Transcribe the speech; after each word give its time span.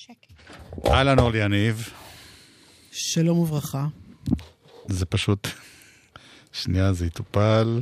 שקט. 0.00 0.32
אהלן 0.86 1.18
אורלי 1.18 1.44
יניב. 1.44 1.88
שלום 2.92 3.38
וברכה. 3.38 3.86
זה 4.86 5.06
פשוט... 5.06 5.48
שנייה, 6.52 6.92
זה 6.92 7.06
יטופל. 7.06 7.80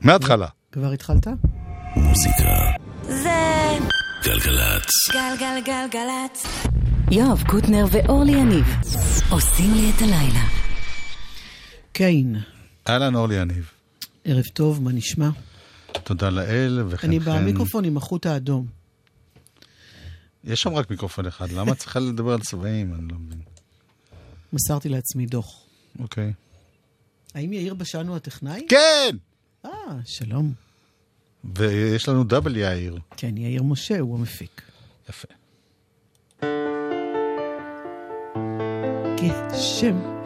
מההתחלה. 0.00 0.46
כבר 0.72 0.92
התחלת? 0.92 1.26
מוזיקה. 1.96 2.50
זה 3.02 3.78
גלגלצ. 4.24 4.90
גלגלגלגלצ. 5.12 6.46
יואב 7.10 7.42
קוטנר 7.48 7.84
ואורלי 7.92 8.32
יניב 8.32 8.66
עושים 9.30 9.74
לי 9.74 9.90
את 9.96 10.02
הלילה. 10.02 10.44
קיין, 11.92 12.36
אהלן 12.88 13.14
אורלי 13.14 13.34
יניב. 13.34 13.70
ערב 14.24 14.44
טוב, 14.44 14.82
מה 14.82 14.92
נשמע? 14.92 15.28
תודה 15.92 16.30
לאל, 16.30 16.82
וכן 16.88 17.08
אני 17.08 17.20
כן. 17.20 17.42
במיקרופון 17.42 17.84
עם 17.84 17.96
החוט 17.96 18.26
האדום. 18.26 18.79
יש 20.44 20.60
שם 20.60 20.74
רק 20.74 20.90
מיקרופון 20.90 21.26
אחד, 21.26 21.50
למה 21.52 21.72
את 21.72 21.78
צריכה 21.78 22.00
לדבר 22.00 22.32
על 22.32 22.40
צבעים? 22.40 22.94
אני 22.94 23.08
לא 23.08 23.18
מבין. 23.18 23.40
מסרתי 24.52 24.88
לעצמי 24.88 25.26
דוח. 25.26 25.62
אוקיי. 25.98 26.32
האם 27.34 27.52
יאיר 27.52 27.74
בשן 27.74 28.08
הוא 28.08 28.16
הטכנאי? 28.16 28.66
כן! 28.68 29.16
אה, 29.64 29.70
שלום. 30.04 30.52
ויש 31.44 32.08
לנו 32.08 32.24
דאבל 32.24 32.56
יאיר. 32.56 32.98
כן, 33.16 33.36
יאיר 33.36 33.62
משה 33.62 33.98
הוא 34.00 34.18
המפיק. 34.18 34.62
יפה. 35.08 35.28
גשם. 39.16 40.20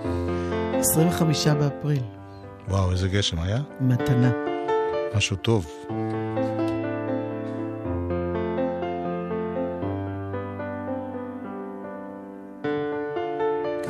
25 0.80 1.46
באפריל, 1.46 2.02
וואו, 2.69 2.92
איזה 2.92 3.08
גשם 3.08 3.38
היה? 3.41 3.62
מתנה. 3.80 4.33
משהו 5.16 5.36
טוב. 5.36 5.66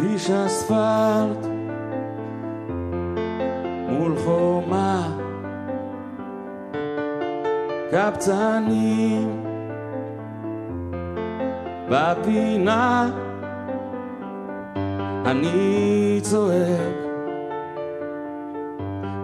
כביש 0.04 0.30
אספלט 0.30 1.46
מול 3.88 4.16
חומה. 4.24 5.16
קבצנים 7.90 9.42
בפינה. 11.90 13.10
אני 15.26 16.18
צועק 16.22 16.94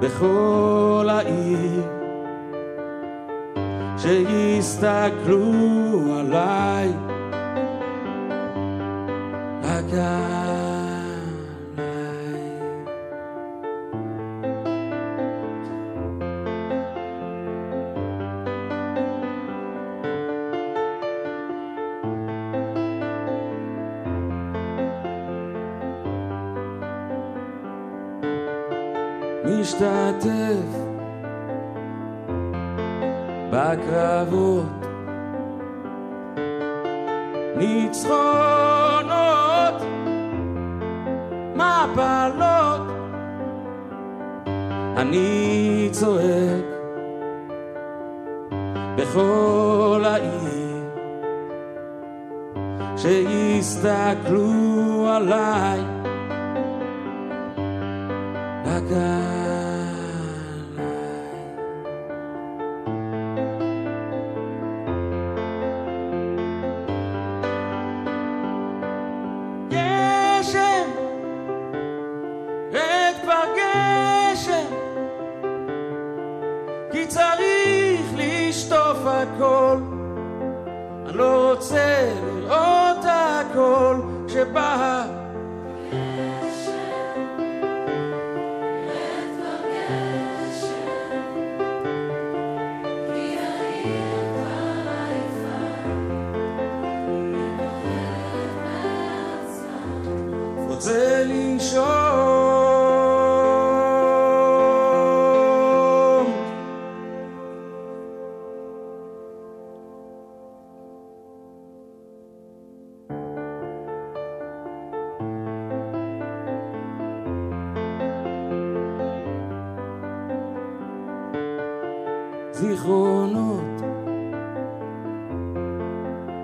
בכל 0.00 1.08
העיר 1.10 1.86
שיסתכלו 3.98 5.40
עליי. 6.18 6.92
רק 9.62 9.94
משתתף 29.50 30.70
בקרבות. 33.50 34.80
ניצחונות 37.56 39.10
מפלות 41.56 42.80
אני 44.96 45.88
צועק 45.92 46.64
בכל 48.96 50.02
העיר 50.04 50.84
שיסתכלו 52.96 54.40
עליי 55.08 55.80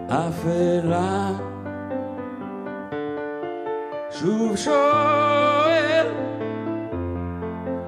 אפלה 0.08 1.30
שוב 4.10 4.56
שואל, 4.56 6.06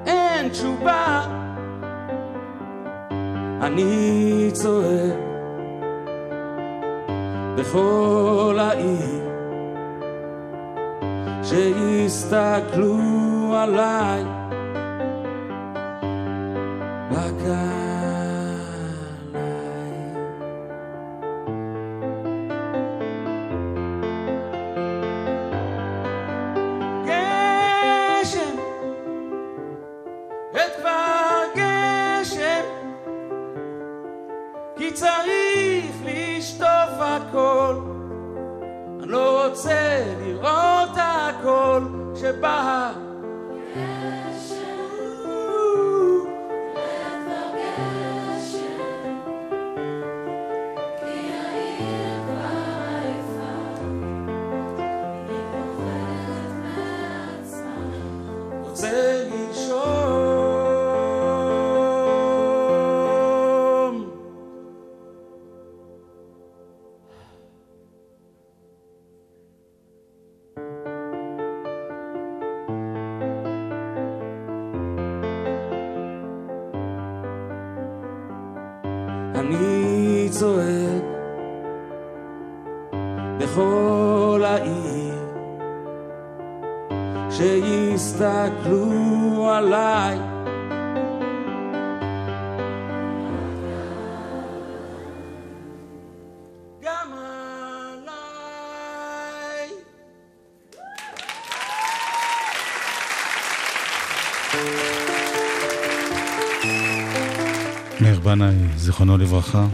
אין 0.06 0.48
תשובה. 0.48 1.22
אני 3.62 4.50
צועק 4.52 5.18
בכל 7.56 8.58
העיר 8.60 9.28
שיסתכלו 11.42 12.98
עליי 13.56 14.37
בנאי, 108.28 108.54
זיכרונו 108.76 109.18
לברכה. 109.18 109.66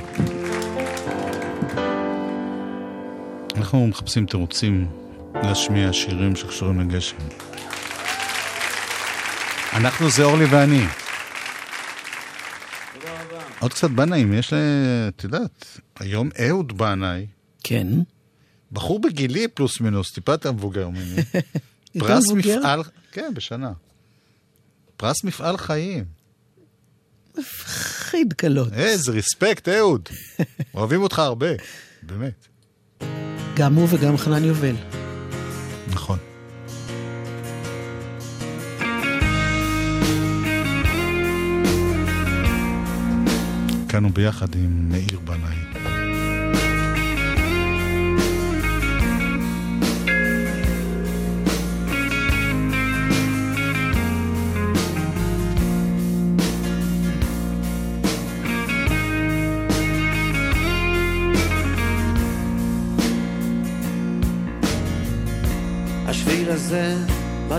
אנחנו 3.57 3.87
מחפשים 3.87 4.27
תירוצים 4.27 4.91
להשמיע 5.35 5.93
שירים 5.93 6.37
שקשורים 6.37 6.81
לגשם. 6.81 7.17
אנחנו 9.73 10.11
זה 10.11 10.25
אורלי 10.25 10.45
ואני. 10.45 10.85
עוד 13.59 13.73
קצת 13.73 13.91
בנאים, 13.91 14.33
יש 14.33 14.53
ל... 14.53 14.57
את 15.09 15.25
יודעת, 15.25 15.81
היום 16.01 16.29
אהוד 16.49 16.79
בנאי, 16.79 17.27
כן. 17.65 17.87
בחור 18.73 19.01
בגילי 19.01 19.49
פלוס 19.49 19.81
מינוס, 19.81 20.13
טיפה 20.13 20.33
יותר 20.39 20.53
מבוגר 20.53 20.89
ממני. 20.89 21.23
פרס? 21.99 22.31
מפעל, 22.31 22.83
כן, 23.13 23.31
בשנה. 23.35 23.73
פרס 24.97 25.25
מפעל 25.25 25.57
חיים. 25.57 26.05
חיד 28.15 28.33
קלות. 28.33 28.73
איזה 28.73 29.13
ריספקט, 29.13 29.69
אהוד. 29.69 30.09
אוהבים 30.75 31.03
אותך 31.03 31.19
הרבה, 31.19 31.47
באמת. 32.03 32.47
גם 33.57 33.75
הוא 33.75 33.89
וגם 33.91 34.17
חנן 34.17 34.45
יובל. 34.45 34.75
נכון. 35.91 36.19
כאן 43.89 44.05
הוא 44.05 44.13
ביחד 44.13 44.55
עם 44.55 44.89
מאיר 44.91 45.19
בנאי. 45.25 45.74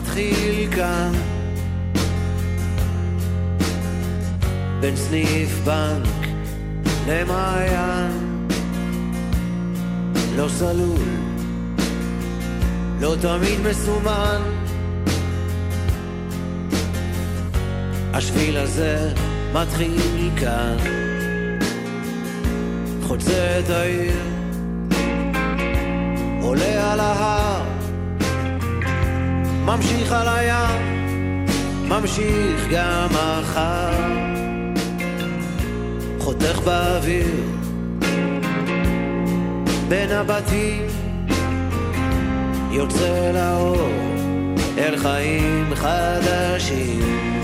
מתחיל 0.05 0.71
כאן. 0.71 1.11
בין 4.79 4.95
סניף 4.95 5.59
בנק 5.63 6.27
למעיין. 7.07 8.47
לא 10.35 10.47
סלול 10.49 11.07
לא 13.01 13.15
תמיד 13.21 13.59
מסומן. 13.69 14.41
השביל 18.13 18.57
הזה 18.57 19.13
מתחיל 19.53 20.29
כאן. 20.37 20.77
חוצה 23.07 23.59
את 23.59 23.69
העיר 23.69 24.15
עולה 26.41 26.93
על 26.93 26.99
ההר 26.99 27.44
ממשיך 29.65 30.11
על 30.11 30.27
הים, 30.27 31.45
ממשיך 31.87 32.67
גם 32.71 33.07
מחר. 33.11 33.91
חותך 36.19 36.59
באוויר, 36.65 37.43
בין 39.87 40.11
הבתים, 40.11 40.87
יוצא 42.71 43.31
לאור, 43.33 43.89
אל 44.77 44.97
חיים 44.97 45.75
חדשים. 45.75 47.35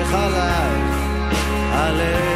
לך 0.00 0.14
עליי, 0.14 0.70
עלה 1.72 2.29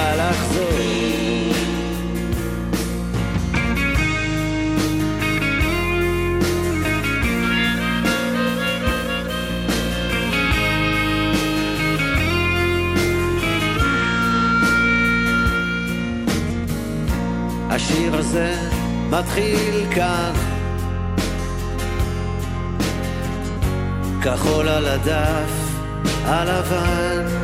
שתוכל 0.00 0.16
לחזור. 0.16 0.70
השיר 17.70 18.16
הזה 18.16 18.54
מתחיל 19.10 19.86
כאן 19.94 20.32
כחול 24.22 24.68
על 24.68 24.86
הדף 24.86 25.50
הלבן 26.24 27.39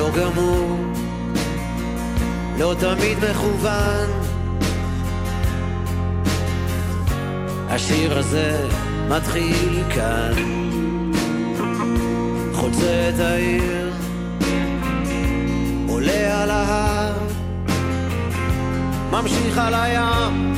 לא 0.00 0.10
גמור, 0.10 0.76
לא 2.58 2.74
תמיד 2.80 3.18
מכוון. 3.30 4.10
השיר 7.68 8.18
הזה 8.18 8.68
מתחיל 9.08 9.82
כאן, 9.94 10.32
חוצה 12.52 13.10
את 13.14 13.20
העיר, 13.20 13.92
עולה 15.88 16.42
על 16.42 16.50
ההר, 16.50 17.18
ממשיך 19.10 19.58
על 19.58 19.74
הים, 19.74 20.52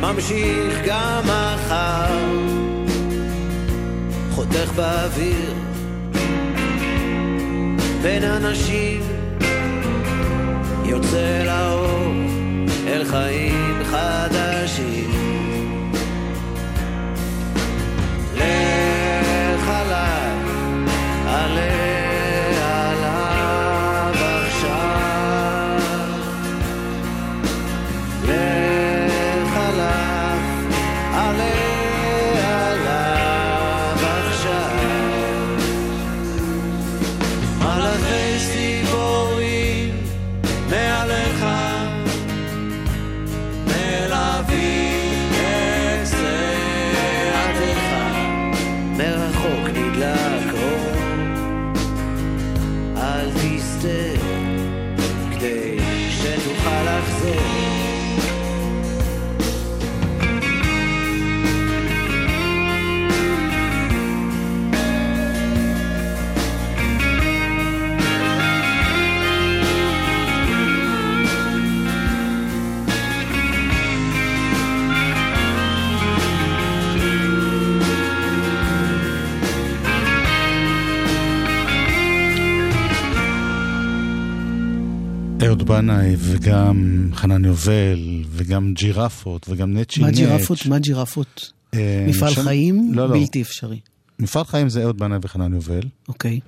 ממשיך 0.00 0.78
גם 0.86 1.22
מחר, 1.24 2.18
חותך 4.30 4.72
באוויר. 4.76 5.57
בין 8.02 8.24
אנשים 8.24 9.00
יוצא 10.84 11.42
לאור 11.46 12.12
אל 12.86 13.04
חיים 13.04 13.84
חדשים. 13.84 15.10
לך 18.36 19.68
עליי, 19.68 20.07
בנאי 85.68 86.14
וגם 86.18 87.08
חנן 87.14 87.44
יובל 87.44 88.24
וגם 88.28 88.72
ג'ירפות 88.74 89.46
וגם 89.48 89.72
נצ'י 89.76 90.00
מה 90.00 90.08
נץ'. 90.10 90.14
ג'ירפות? 90.16 90.66
מה 90.66 90.78
ג'ירפות? 90.78 91.52
אה, 91.74 92.06
מפעל 92.08 92.30
שם- 92.32 92.42
חיים? 92.42 92.90
לא, 92.94 93.08
לא. 93.08 93.14
בלתי 93.20 93.42
אפשרי. 93.42 93.80
מפעל 94.18 94.44
חיים 94.44 94.68
זה 94.68 94.82
אהוד 94.82 94.98
בנאי 94.98 95.18
וחנן 95.22 95.52
יובל, 95.54 95.80
אוקיי. 96.08 96.40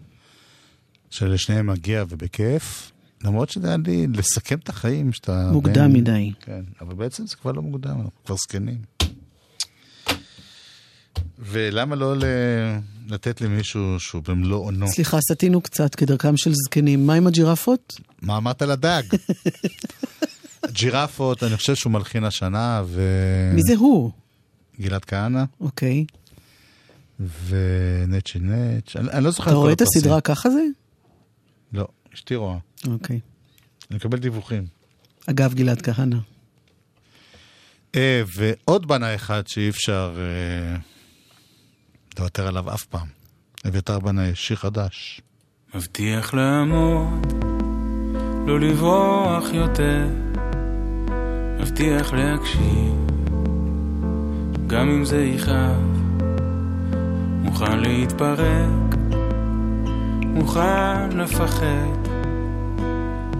שלשניהם 1.11 1.67
מגיע 1.67 2.05
ובכיף. 2.09 2.93
למרות 3.25 3.51
שזה 3.51 3.69
היה 3.69 3.77
לי 3.87 4.07
לסכם 4.07 4.59
את 4.59 4.69
החיים 4.69 5.13
שאתה... 5.13 5.51
מוקדם 5.53 5.93
בין- 5.93 6.03
מדי. 6.03 6.33
כן, 6.41 6.61
אבל 6.81 6.95
בעצם 6.95 7.27
זה 7.27 7.37
כבר 7.37 7.53
לא 7.53 7.63
מוקדם, 7.63 7.91
אנחנו 7.97 8.11
כבר 8.27 8.37
זקנים. 8.37 8.79
ולמה 11.41 11.97
לא 11.97 12.17
ל... 12.17 12.25
לתת 13.09 13.41
למישהו 13.41 14.01
שהוא 14.01 14.23
במלוא 14.29 14.59
אונו? 14.59 14.89
סליחה, 14.89 15.19
סטינו 15.21 15.61
קצת 15.61 15.95
כדרכם 15.95 16.37
של 16.37 16.53
זקנים. 16.55 17.07
מה 17.07 17.15
עם 17.15 17.27
הג'ירפות? 17.27 18.01
מה 18.23 18.37
אמרת 18.37 18.63
לדג? 18.63 19.03
ג'ירפות, 20.73 21.43
אני 21.43 21.57
חושב 21.57 21.75
שהוא 21.75 21.93
מלחין 21.93 22.25
השנה, 22.25 22.83
ו... 22.87 23.03
מי 23.55 23.63
זה 23.63 23.75
הוא? 23.77 24.11
גלעד 24.81 25.05
כהנא, 25.05 25.45
אוקיי. 25.61 26.05
ונצ'י 27.47 28.39
נץ', 28.39 28.97
אני, 28.97 29.11
אני 29.11 29.25
לא 29.25 29.31
זוכר 29.31 29.43
אתה 29.43 29.51
כל 29.51 29.57
רואה 29.57 29.73
את 29.73 29.81
הפרסים. 29.81 30.01
הסדרה 30.01 30.21
ככה 30.21 30.51
זה? 30.51 30.63
לא, 31.73 31.89
אשתי 32.15 32.35
רואה. 32.35 32.57
אוקיי. 32.87 33.21
אני 33.91 33.97
מקבל 33.97 34.19
דיווחים. 34.19 34.67
אגב, 35.27 35.55
גלעד 35.55 35.83
כהנא. 35.83 36.17
אה, 37.95 38.23
ועוד 38.37 38.89
בנה 38.89 39.15
אחד 39.15 39.43
שאי 39.47 39.69
אפשר 39.69 40.17
אה, 40.19 40.77
לוותר 42.21 42.47
עליו 42.47 42.75
אף 42.75 42.85
פעם. 42.85 43.07
אביתר 43.69 43.99
בנה 43.99 44.23
שיר 44.35 44.57
חדש. 44.57 45.21
מבטיח 45.75 46.35
לעמוד, 46.35 47.33
לא 48.47 48.61
לברוח 48.61 49.45
יותר, 49.53 50.07
מבטיח 51.61 52.13
להקשיב, 52.13 53.07
גם 54.67 54.89
אם 54.89 55.05
זה 55.05 55.25
יכאב, 55.25 56.01
מוכן 57.43 57.79
להתפרק, 57.79 58.95
מוכן 60.23 61.11
לפחד, 61.19 62.09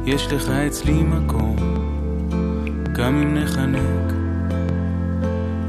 יש 0.07 0.27
לך 0.27 0.49
אצלי 0.49 1.03
מקום, 1.03 1.57
גם 2.93 3.23
אם 3.23 3.35
נחנק, 3.35 4.13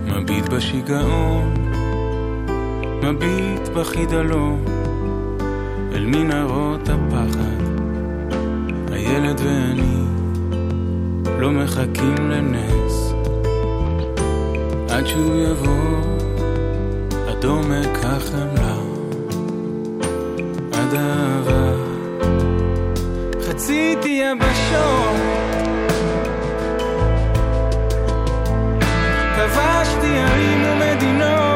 מביט 0.05 0.45
בשיגעון, 0.45 1.70
מביט 3.03 3.67
בחידלון. 3.75 4.65
אל 5.93 6.05
מנהרות 6.05 6.89
הפחד, 6.89 7.63
הילד 8.91 9.41
ואני 9.43 10.01
לא 11.39 11.51
מחכים 11.51 12.15
לנס, 12.29 13.13
עד 14.89 15.07
שהוא 15.07 15.35
יבוא, 15.35 16.01
עד 17.29 17.45
עומק 17.45 17.99
החמלה, 18.03 18.75
עד 20.71 20.93
האהבה. 20.93 21.71
חציתי 23.41 24.23
יבשות, 24.23 25.15
כבשתי 29.35 30.17
ערים 30.17 30.63
ומדינות 30.63 31.50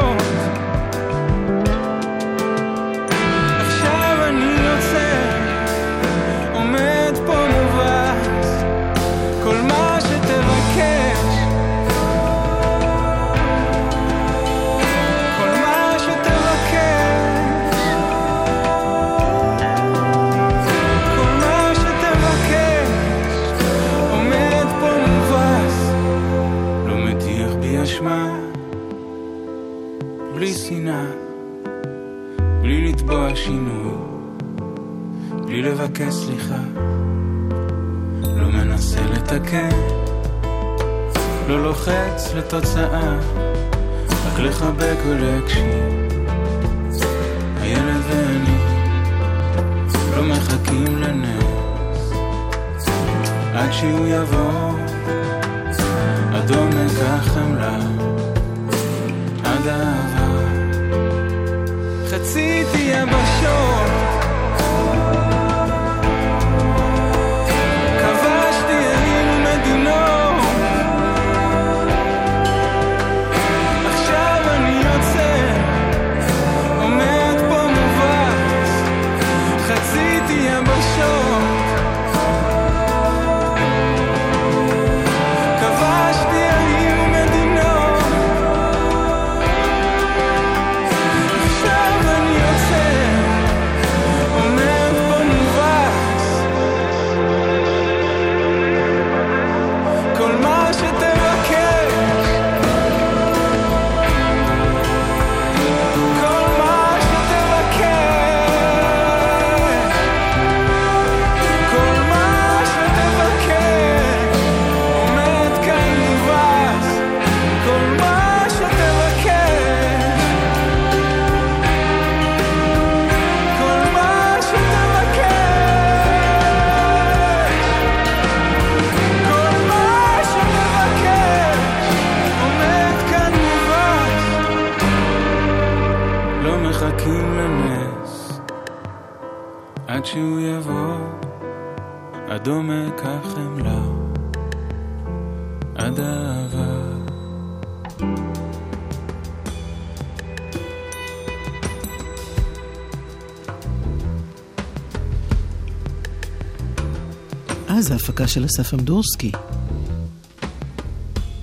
של 158.36 158.44
אסף 158.44 158.74
אמדורסקי. 158.74 159.32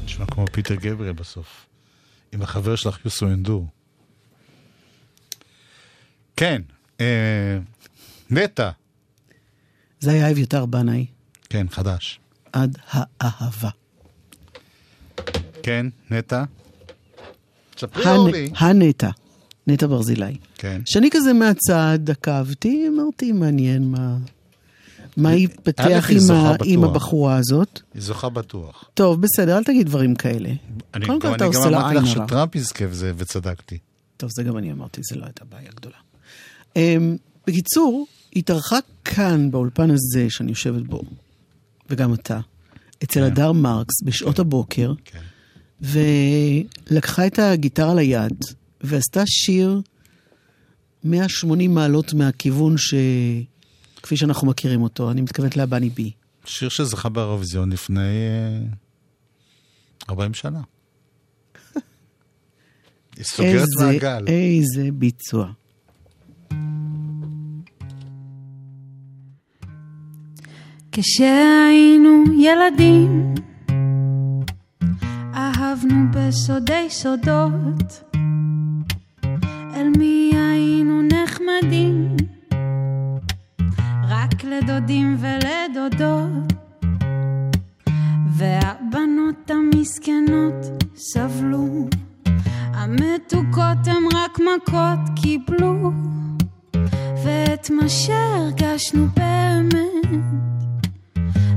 נשמע 0.06 0.26
כמו 0.26 0.46
פיטר 0.52 0.76
גבריאל 0.76 1.14
בסוף. 1.14 1.66
עם 2.32 2.42
החבר 2.42 2.76
שלך 2.76 3.00
יוסו 3.06 3.28
אנדור. 3.28 3.68
כן, 6.38 6.62
אה, 7.02 7.58
נטע. 8.30 8.70
זה 10.00 10.12
היה 10.12 10.32
אביתר 10.32 10.66
בנאי, 10.66 11.06
כן, 11.50 11.68
חדש. 11.70 12.20
עד 12.54 12.78
האהבה. 13.22 13.70
כן, 15.64 15.86
נטע. 16.12 16.44
ספרי 17.78 18.04
הנ- 18.06 18.16
אורלי. 18.18 18.50
הנטע, 18.58 19.10
נטע 19.68 19.88
ברזילי. 19.88 20.38
כן. 20.58 20.82
שאני 20.86 21.10
כזה 21.12 21.34
מהצד 21.34 22.00
עקבתי, 22.10 22.86
אמרתי, 22.88 23.32
מעניין 23.32 23.92
מה, 23.92 24.18
מה 25.18 25.34
יתפתח 25.36 25.84
היא 26.08 26.16
עם, 26.18 26.20
זוכה 26.20 26.50
ה... 26.52 26.56
עם. 26.64 26.84
הבחורה 26.84 27.36
הזאת? 27.38 27.80
היא 27.94 28.02
זוכה 28.02 28.30
בטוח. 28.30 28.84
טוב, 28.94 29.22
בסדר, 29.22 29.58
אל 29.58 29.64
תגיד 29.64 29.86
דברים 29.88 30.16
כאלה. 30.16 30.50
אני 30.94 31.06
קודם 31.06 31.20
כל 31.22 31.28
גם- 31.28 31.36
אתה 31.36 31.46
אני 31.46 31.56
עושה 31.56 31.66
גם 31.66 31.72
לה 31.72 31.78
אמרתי 31.82 31.96
עין 31.96 32.04
לך 32.06 32.18
הרע. 32.18 32.28
שטראמפ 32.28 32.56
יזכה 32.56 32.88
בזה, 32.88 33.12
וצדקתי. 33.18 33.78
טוב, 34.18 34.30
זה 34.36 34.44
גם 34.44 34.58
אני 34.58 34.72
אמרתי, 34.72 35.02
זה 35.10 35.16
לא 35.16 35.26
הייתה 35.26 35.46
בעיה 35.46 35.70
גדולה. 35.76 35.96
Um, 36.74 36.78
בקיצור, 37.48 38.06
התארחה 38.36 38.78
כאן, 39.06 39.52
באולפן 39.52 39.90
הזה 39.92 40.26
שאני 40.30 40.50
יושבת 40.50 40.82
בו, 40.84 41.02
וגם 41.90 42.14
אתה, 42.14 42.40
אצל 43.04 43.24
הדר 43.24 43.52
מרקס 43.52 44.04
בשעות 44.06 44.40
הבוקר, 44.40 44.94
כן. 45.06 45.20
ולקחה 46.92 47.28
את 47.28 47.40
הגיטרה 47.40 47.94
ליד, 47.96 48.34
ועשתה 48.82 49.24
שיר 49.26 49.82
180 51.04 51.74
מעלות 51.74 52.14
מהכיוון 52.14 52.78
ש... 52.78 52.94
כפי 54.04 54.18
שאנחנו 54.18 54.48
מכירים 54.48 54.82
אותו, 54.82 55.12
אני 55.12 55.22
מתכוונת 55.22 55.58
להבני 55.58 55.90
בי. 55.90 56.12
שיר 56.46 56.70
שזכה 56.70 57.10
באירוויזיון 57.10 57.72
לפני 57.72 58.02
אה, 58.02 58.66
40 60.10 60.34
שנה. 60.34 60.62
היא 63.18 63.24
סוגרת 63.24 63.54
איזה, 63.56 63.86
מעגל. 63.86 64.26
איזה 64.28 64.90
ביצוע. 64.94 65.52
כשהיינו 70.92 72.24
ילדים, 72.40 73.34
אהבנו 75.34 76.12
בסודי 76.12 76.88
סודות, 76.90 78.04
אל 79.76 79.88
מי 79.98 80.32
היינו 80.34 81.02
נחמדים, 81.02 82.16
לדודים 84.44 85.18
ולדודות, 85.20 86.54
והבנות 88.30 89.52
המסכנות 89.52 90.84
סבלו, 90.96 91.88
המתוקות 92.74 93.88
הם 93.88 94.04
רק 94.14 94.40
מכות 94.40 95.00
קיבלו, 95.22 95.92
ואת 97.26 97.70
מה 97.70 97.90
שהרגשנו 97.90 99.08
באמת 99.16 99.94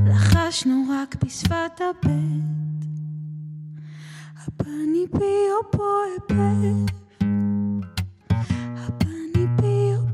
לחשנו 0.06 0.84
רק 0.90 1.16
בשפת 1.24 1.80
הבט. 1.80 2.86
הבני 4.46 5.06
בי 5.12 5.34
או 5.52 5.78
בוי 5.78 6.36
בב. 6.36 6.86
הבני 8.76 9.46
בי 9.56 9.92
או 9.96 10.06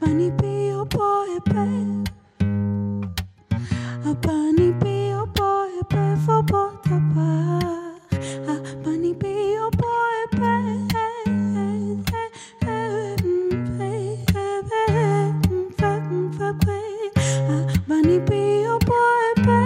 בוי 0.00 0.30
בב 0.30 0.74
או 0.74 0.84
בוא 0.84 1.24
טבח. 1.44 1.50
הבני 1.50 1.50
בי 1.50 1.50
או 1.50 1.50
בוי 1.50 1.54
בב. 1.54 2.06
הבני 4.04 4.72
בי 4.72 5.10
או 5.14 5.26
בוי 5.26 5.80
בב 5.92 6.30
או 6.30 6.42
בוא 6.42 6.68
טבח. 6.82 7.66
הבני 8.48 9.14
בי 9.18 9.54
או 9.58 9.70
בוי 9.70 10.40
בב. 10.40 10.96
בני 17.88 18.18
בי 18.28 18.62
או 18.68 18.78
בוי 18.78 19.56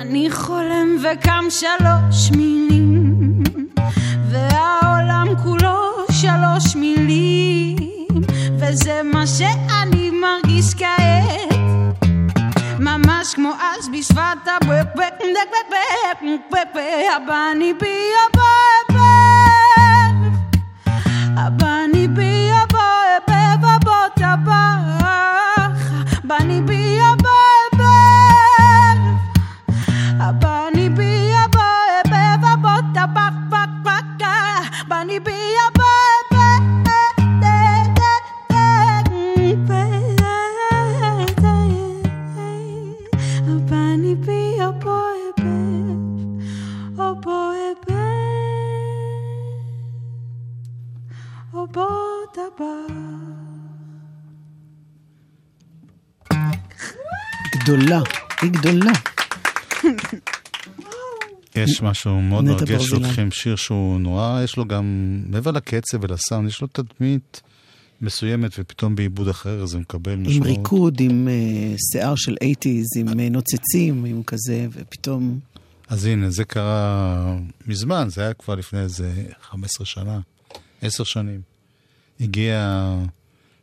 אני 0.00 0.30
חולם 0.30 0.96
וקם 1.02 1.44
שלוש 1.50 2.30
מילים 2.36 2.77
וזה 8.70 9.00
מה 9.04 9.26
שאני 9.26 10.10
מרגיש 10.10 10.74
כעת 10.74 11.58
ממש 12.78 13.34
כמו 13.34 13.52
אז 13.60 13.88
בשפת 13.88 14.48
הבני 17.16 17.74
בי 17.74 18.10
הבבב 18.26 18.67
היא 58.48 58.60
גדולה. 58.60 58.92
יש 61.54 61.82
משהו 61.82 62.20
מאוד 62.22 62.44
מרגש. 62.44 62.86
שלוקחים 62.86 63.30
שיר 63.30 63.56
שהוא 63.56 64.00
נורא, 64.00 64.40
יש 64.44 64.56
לו 64.56 64.64
גם, 64.64 65.18
מעבר 65.26 65.50
לקצב 65.50 65.98
ולסאונד, 66.02 66.48
יש 66.48 66.60
לו 66.60 66.68
תדמית 66.72 67.42
מסוימת, 68.00 68.50
ופתאום 68.58 68.94
בעיבוד 68.94 69.28
אחר 69.28 69.66
זה 69.66 69.78
מקבל 69.78 70.12
עם 70.12 70.22
משמעות. 70.22 70.46
ריקוד, 70.46 71.00
עם 71.00 71.28
אה, 71.28 71.74
שיער 71.92 72.14
של 72.16 72.34
80's, 72.44 73.00
עם 73.00 73.20
אה, 73.20 73.28
נוצצים, 73.28 74.04
עם 74.04 74.22
כזה, 74.22 74.66
ופתאום... 74.72 75.38
אז 75.88 76.04
הנה, 76.04 76.30
זה 76.30 76.44
קרה 76.44 77.36
מזמן, 77.66 78.08
זה 78.10 78.22
היה 78.22 78.34
כבר 78.34 78.54
לפני 78.54 78.80
איזה 78.80 79.12
15 79.42 79.86
שנה, 79.86 80.20
10 80.82 81.04
שנים. 81.04 81.40
הגיע 82.20 82.88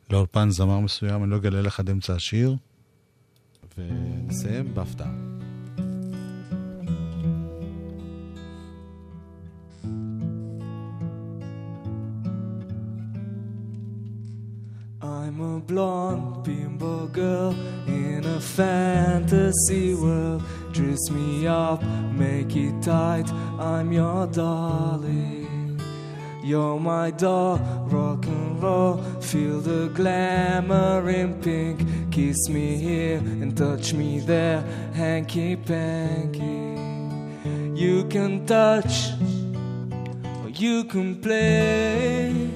לאולפן 0.10 0.50
זמר 0.50 0.80
מסוים, 0.80 1.24
אני 1.24 1.32
לא 1.32 1.36
אגלה 1.36 1.62
לך 1.62 1.80
עד 1.80 1.90
אמצע 1.90 2.14
השיר, 2.14 2.56
ונסיים 3.79 4.75
בהפתעה. 4.75 5.11
I'm 15.03 15.41
a 15.41 15.61
blonde 15.61 16.43
bimbo 16.43 17.07
girl 17.07 17.55
in 17.87 18.25
a 18.25 18.41
fantasy 18.41 19.95
world. 19.95 20.43
Dress 20.73 21.09
me 21.11 21.47
up, 21.47 21.83
make 22.13 22.57
it 22.57 22.83
tight. 22.83 23.29
I'm 23.59 23.93
your 23.93 24.27
darling. 24.27 25.54
You're 26.46 26.80
my 26.80 27.10
doll, 27.10 27.58
rock 27.88 28.28
and 28.28 28.62
roll. 28.62 28.98
Feel 29.20 29.62
the 29.62 29.90
glamour 29.96 31.10
in 31.10 31.42
pink. 31.42 32.12
Kiss 32.12 32.38
me 32.50 32.76
here 32.76 33.18
and 33.18 33.58
touch 33.58 33.96
me 33.96 34.20
there, 34.20 34.62
hanky 34.94 35.56
panky. 35.56 36.78
You 37.74 38.06
can 38.06 38.46
touch 38.46 39.10
or 40.44 40.50
you 40.50 40.84
can 40.84 41.20
play. 41.20 42.52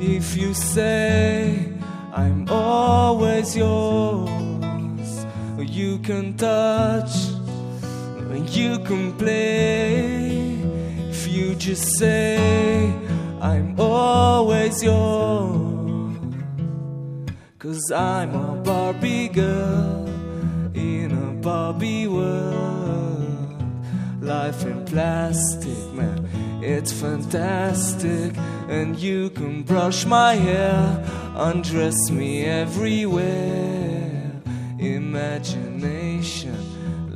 If 0.00 0.36
you 0.36 0.52
say 0.52 1.68
I'm 2.12 2.48
always 2.48 3.56
yours, 3.56 5.24
you 5.60 5.98
can 6.00 6.36
touch, 6.36 7.14
you 8.50 8.80
can 8.80 9.12
play. 9.16 10.33
You 11.34 11.56
just 11.56 11.98
say 11.98 12.92
I'm 13.40 13.74
always 13.76 14.84
yours, 14.84 16.16
cause 17.58 17.90
I'm 17.90 18.36
a 18.36 18.54
Barbie 18.62 19.26
girl 19.26 20.06
in 20.74 21.10
a 21.10 21.32
Barbie 21.42 22.06
world. 22.06 23.56
Life 24.20 24.64
in 24.64 24.84
plastic, 24.84 25.92
man, 25.92 26.28
it's 26.62 26.92
fantastic. 26.92 28.36
And 28.68 28.96
you 28.96 29.30
can 29.30 29.64
brush 29.64 30.06
my 30.06 30.34
hair, 30.34 31.04
undress 31.34 32.12
me 32.12 32.44
everywhere. 32.44 34.30
Imagination, 34.78 36.56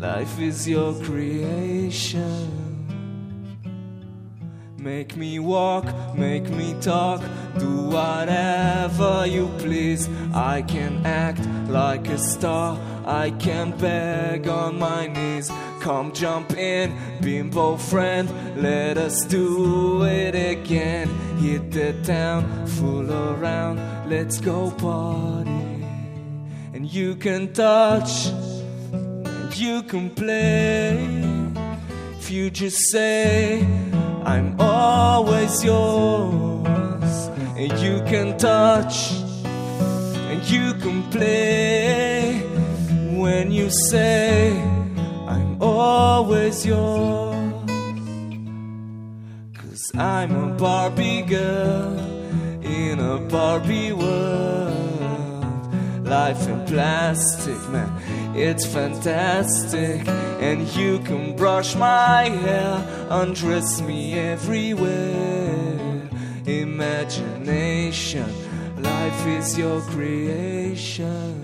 life 0.00 0.40
is 0.40 0.68
your 0.68 0.92
creation. 1.04 2.67
Make 4.88 5.18
me 5.18 5.38
walk, 5.38 5.85
make 6.16 6.48
me 6.48 6.74
talk, 6.81 7.20
do 7.59 7.90
whatever 7.90 9.27
you 9.27 9.48
please. 9.59 10.09
I 10.33 10.62
can 10.62 11.05
act 11.05 11.46
like 11.68 12.09
a 12.09 12.16
star, 12.16 12.81
I 13.05 13.33
can 13.33 13.77
beg 13.77 14.48
on 14.48 14.79
my 14.79 15.09
knees. 15.09 15.53
Come 15.81 16.14
jump 16.14 16.57
in, 16.57 16.96
bimbo 17.20 17.77
friend. 17.77 18.31
Let 18.57 18.96
us 18.96 19.27
do 19.27 20.05
it 20.05 20.35
again. 20.35 21.09
Hit 21.37 21.70
the 21.70 21.92
town, 22.03 22.66
fool 22.66 23.12
around. 23.12 24.09
Let's 24.09 24.40
go 24.40 24.70
party. 24.70 25.85
And 26.72 26.90
you 26.90 27.14
can 27.14 27.53
touch, 27.53 28.29
and 28.90 29.55
you 29.55 29.83
can 29.83 30.09
play. 30.09 30.96
If 32.18 32.31
you 32.31 32.48
just 32.48 32.90
say, 32.90 33.66
I'm 34.28 34.60
always 34.60 35.64
yours. 35.64 37.14
And 37.56 37.72
you 37.80 38.02
can 38.10 38.36
touch, 38.36 39.12
and 40.30 40.42
you 40.44 40.74
can 40.74 41.02
play. 41.10 42.42
When 43.22 43.50
you 43.50 43.70
say, 43.70 44.52
I'm 45.26 45.56
always 45.62 46.66
yours. 46.66 47.70
Cause 49.54 49.92
I'm 49.94 50.32
a 50.44 50.54
Barbie 50.56 51.22
girl 51.22 51.98
in 52.62 53.00
a 53.00 53.18
Barbie 53.30 53.94
world. 53.94 54.58
Life 56.28 56.46
in 56.46 56.60
plastic, 56.66 57.60
man, 57.72 57.90
it's 58.36 58.66
fantastic. 58.66 60.06
And 60.46 60.58
you 60.76 60.98
can 61.08 61.34
brush 61.34 61.74
my 61.74 62.24
hair, 62.44 62.72
undress 63.08 63.80
me 63.80 64.00
everywhere. 64.34 66.10
Imagination, 66.64 68.28
life 68.76 69.22
is 69.38 69.56
your 69.56 69.80
creation. 69.92 71.34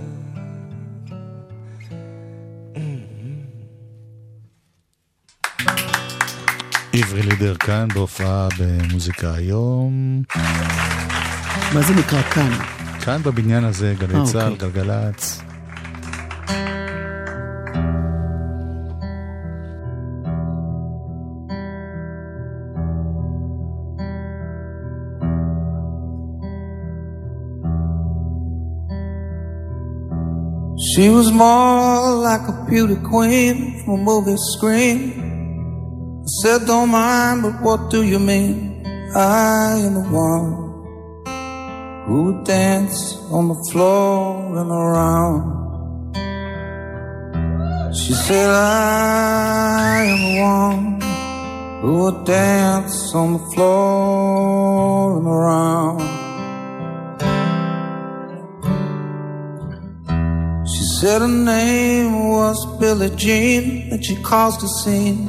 עברי 6.92 7.22
לידר 7.22 7.56
כאן 7.56 7.88
בהופעה 7.94 8.48
במוזיקה 8.58 9.34
היום. 9.34 10.22
מה 11.74 11.82
זה 11.82 11.94
נקרא 11.94 12.22
כאן? 12.22 12.83
כאן 13.03 13.21
בבניין 13.23 13.63
הזה, 13.63 13.93
גלי 13.99 14.15
אה, 14.15 14.25
צה"ל, 14.25 14.51
אוקיי. 14.51 14.69
גלגלצ. 14.69 15.41
She 30.91 31.09
was 31.09 31.31
more 31.31 32.15
like 32.27 32.45
a 32.47 32.65
beauty 32.69 32.95
queen 33.12 33.55
from 33.85 33.99
a 33.99 34.03
movie 34.09 34.38
screen. 34.53 34.99
I 36.21 36.29
said, 36.41 36.65
don't 36.67 36.89
mind, 36.89 37.43
but 37.43 37.62
what 37.62 37.89
do 37.89 38.01
you 38.03 38.17
mean? 38.17 38.83
I 39.15 39.79
am 39.85 39.93
the 39.93 40.05
one 40.09 40.62
who 42.06 42.24
would 42.24 42.44
dance 42.44 43.16
on 43.30 43.48
the 43.48 43.54
floor 43.70 44.58
and 44.58 44.70
around. 44.70 45.54
She 47.94 48.12
said, 48.12 48.50
I 48.50 50.04
am 50.04 50.18
the 50.18 50.40
one 50.40 51.00
who 51.80 52.02
would 52.02 52.24
dance 52.26 53.14
on 53.14 53.32
the 53.34 53.44
floor 53.54 55.16
and 55.18 55.26
around. 55.26 56.00
She 60.68 60.84
said 60.98 61.22
her 61.22 61.28
name 61.28 62.28
was 62.28 62.78
Billie 62.78 63.16
Jean, 63.16 63.92
and 63.92 64.04
she 64.04 64.16
caused 64.16 64.62
a 64.62 64.68
scene. 64.68 65.24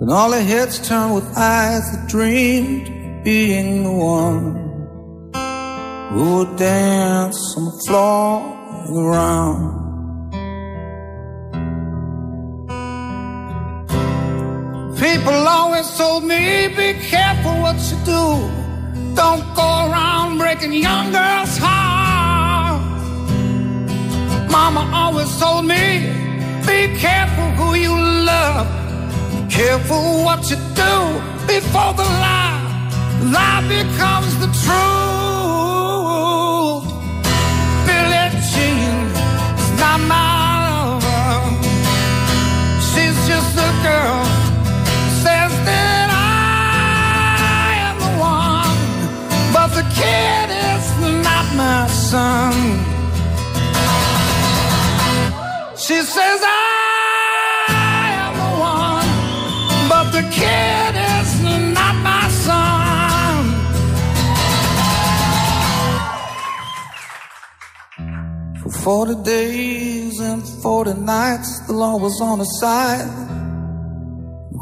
Then 0.00 0.10
all 0.10 0.32
her 0.32 0.42
heads 0.42 0.78
turned 0.88 1.14
with 1.14 1.26
eyes 1.36 1.84
that 1.92 2.08
dreamed 2.08 2.88
of 2.88 3.24
being 3.24 3.82
the 3.82 3.92
one 3.92 4.65
who 6.16 6.38
would 6.38 6.56
dance 6.56 7.54
on 7.58 7.66
the 7.66 7.78
floor 7.86 8.40
and 8.86 8.96
around. 9.04 9.60
People 14.98 15.38
always 15.58 15.86
told 15.98 16.24
me, 16.24 16.68
be 16.68 16.94
careful 17.12 17.54
what 17.60 17.76
you 17.90 17.98
do. 18.14 18.24
Don't 19.14 19.44
go 19.54 19.68
around 19.88 20.38
breaking 20.38 20.72
young 20.72 21.12
girls' 21.12 21.58
hearts. 21.60 23.20
Mama 24.50 24.88
always 24.94 25.30
told 25.38 25.66
me, 25.66 25.84
be 26.66 26.96
careful 26.96 27.48
who 27.58 27.74
you 27.74 27.94
love. 28.32 28.66
Careful 29.50 30.24
what 30.24 30.48
you 30.50 30.56
do 30.82 30.94
before 31.46 31.92
the 32.00 32.08
lie, 32.24 32.56
lie 33.36 33.62
becomes 33.68 34.32
the 34.40 34.48
truth. 34.64 34.95
For 68.86 69.04
40 69.04 69.24
days 69.24 70.20
and 70.20 70.46
40 70.62 70.94
nights, 71.00 71.66
the 71.66 71.72
law 71.72 71.96
was 71.96 72.20
on 72.20 72.38
her 72.38 72.52
side. 72.60 73.10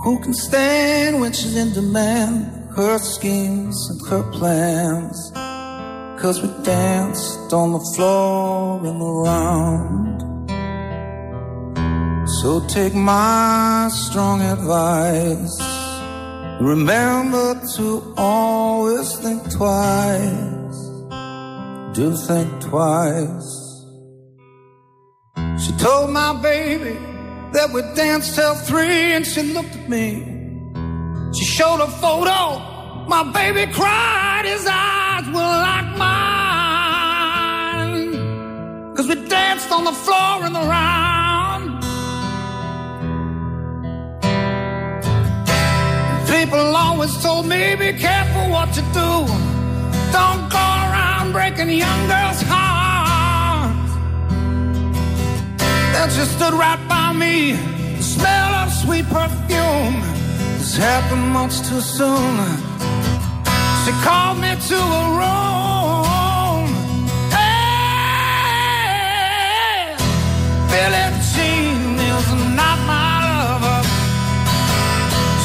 Who 0.03 0.19
can 0.23 0.33
stand 0.33 1.21
when 1.21 1.35
she's 1.35 1.55
in 1.55 1.75
demand? 1.75 2.71
Her 2.75 2.97
schemes 2.97 3.77
and 3.91 4.01
her 4.09 4.23
plans. 4.33 5.31
Cause 6.19 6.41
we 6.41 6.49
danced 6.65 7.53
on 7.53 7.73
the 7.73 7.85
floor 7.95 8.81
and 8.87 9.03
around. 9.03 10.17
So 12.41 12.67
take 12.67 12.95
my 12.95 13.91
strong 13.93 14.41
advice. 14.41 15.55
Remember 16.63 17.61
to 17.77 18.15
always 18.17 19.19
think 19.19 19.43
twice. 19.53 20.79
Do 21.93 22.17
think 22.27 22.63
twice. 22.63 23.63
She 25.64 25.72
told 25.79 26.11
my 26.11 26.35
baby 26.42 26.94
that 27.53 27.70
we 27.72 27.81
danced 27.94 28.35
till 28.35 28.55
three 28.55 29.14
and 29.16 29.24
she 29.27 29.42
looked 29.55 29.74
at 29.74 29.88
me. 29.88 30.07
She 31.33 31.44
showed 31.46 31.81
a 31.81 31.87
photo. 32.05 32.61
My 33.09 33.22
baby 33.33 33.72
cried. 33.72 34.44
His 34.44 34.66
eyes 34.68 35.27
were 35.29 35.57
like 35.68 35.96
mine. 35.96 36.14
Cause 38.94 39.09
we 39.09 39.14
danced 39.27 39.70
on 39.72 39.85
the 39.85 39.92
floor 40.05 40.44
and 40.44 40.55
around. 40.55 41.81
People 46.29 46.77
always 46.77 47.16
told 47.22 47.46
me, 47.46 47.74
be 47.77 47.94
careful 47.94 48.50
what 48.50 48.68
you 48.77 48.83
do. 48.92 49.27
Don't 50.12 50.50
go 50.50 50.64
around 50.85 51.33
breaking 51.33 51.70
young 51.70 52.07
girls' 52.07 52.42
hearts. 52.42 52.74
She 56.25 56.31
stood 56.31 56.55
right 56.55 56.81
by 56.89 57.13
me, 57.13 57.53
the 57.97 58.03
smell 58.03 58.55
of 58.55 58.73
sweet 58.73 59.05
perfume. 59.07 60.01
This 60.59 60.77
happened 60.77 61.29
much 61.33 61.61
too 61.69 61.81
soon. 61.81 62.37
She 63.85 63.93
called 64.07 64.39
me 64.39 64.57
to 64.71 64.79
a 65.01 65.05
room. 65.21 66.67
Hey, 67.37 68.25
Billie 70.71 71.11
Jean 71.33 71.99
is 72.13 72.29
not 72.61 72.79
my 72.93 73.13
lover. 73.41 73.81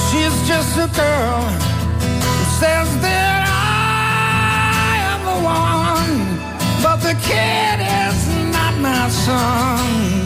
She's 0.06 0.36
just 0.48 0.78
a 0.78 0.88
girl 0.96 1.42
who 2.38 2.46
says 2.62 2.90
that 3.06 3.42
I 3.48 4.92
am 5.12 5.20
the 5.30 5.38
one, 5.44 6.16
but 6.84 6.98
the 7.08 7.16
kid 7.28 7.78
is 8.06 8.20
not 8.54 8.74
my 8.80 9.10
son. 9.10 10.19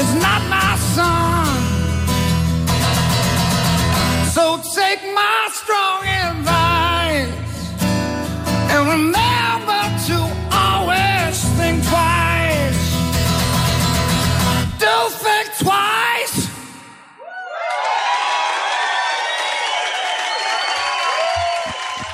is 0.00 0.10
not 0.26 0.40
my 0.56 0.72
son. 0.94 1.46
So 4.34 4.44
take 4.80 5.02
my 5.20 5.40
strong 5.60 6.00
advice. 6.24 7.46
remember 8.92 9.82
to 10.08 10.18
always 10.64 11.36
think 11.58 11.76
twice. 11.90 12.84
Do 14.82 14.96
think 15.24 15.48
twice. 15.64 16.38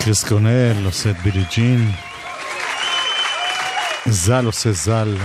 קריס 0.05 0.25
קונל 0.25 0.85
עושה 0.85 1.11
את 1.11 1.16
בילי 1.23 1.45
ג'ין. 1.51 1.90
ז"ל 4.07 4.47
עושה 4.47 4.73
ז"ל. 4.73 5.16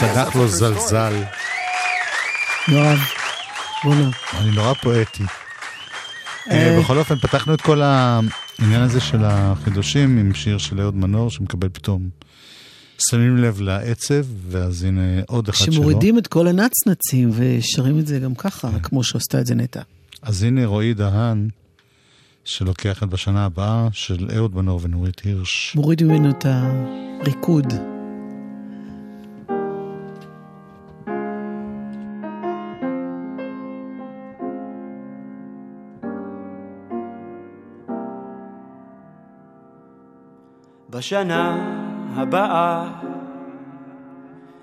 צנח 0.00 0.36
לו 0.36 0.48
זלזל. 0.48 1.22
יואב, 2.68 2.98
בוא'נה. 3.84 4.10
אני 4.38 4.50
נורא 4.50 4.74
פואטי. 4.74 5.22
אה, 6.50 6.78
בכל 6.80 6.98
אופן, 6.98 7.16
פתחנו 7.16 7.54
את 7.54 7.60
כל 7.60 7.82
העניין 7.82 8.82
הזה 8.82 9.00
של 9.00 9.18
החידושים 9.24 10.18
עם 10.18 10.34
שיר 10.34 10.58
של 10.58 10.80
אהוד 10.80 10.96
מנור, 10.96 11.30
שמקבל 11.30 11.68
פתאום. 11.68 12.08
שמים 13.10 13.36
לב 13.36 13.60
לעצב, 13.60 14.24
ואז 14.48 14.84
הנה 14.84 15.02
עוד 15.26 15.48
אחד 15.48 15.64
שלו. 15.64 15.72
שמורידים 15.72 16.18
את 16.18 16.26
כל 16.26 16.46
הנצנצים 16.46 17.30
ושרים 17.32 17.98
את 17.98 18.06
זה 18.06 18.18
גם 18.18 18.34
ככה, 18.34 18.70
כמו 18.82 19.04
שעשתה 19.04 19.40
את 19.40 19.46
זה 19.46 19.54
נטע. 19.54 19.80
אז 20.22 20.42
הנה 20.42 20.66
רועי 20.66 20.94
דהן, 20.94 21.48
שלוקח 22.44 23.02
את 23.02 23.08
בשנה 23.08 23.44
הבאה, 23.44 23.88
של 23.92 24.28
אהוד 24.36 24.56
מנור 24.56 24.80
ונורית 24.82 25.20
הירש. 25.24 25.72
מוריד 25.76 26.02
ממנו 26.02 26.30
את 26.30 26.46
הריקוד. 26.48 27.97
בשנה 40.90 41.56
הבאה. 42.16 42.84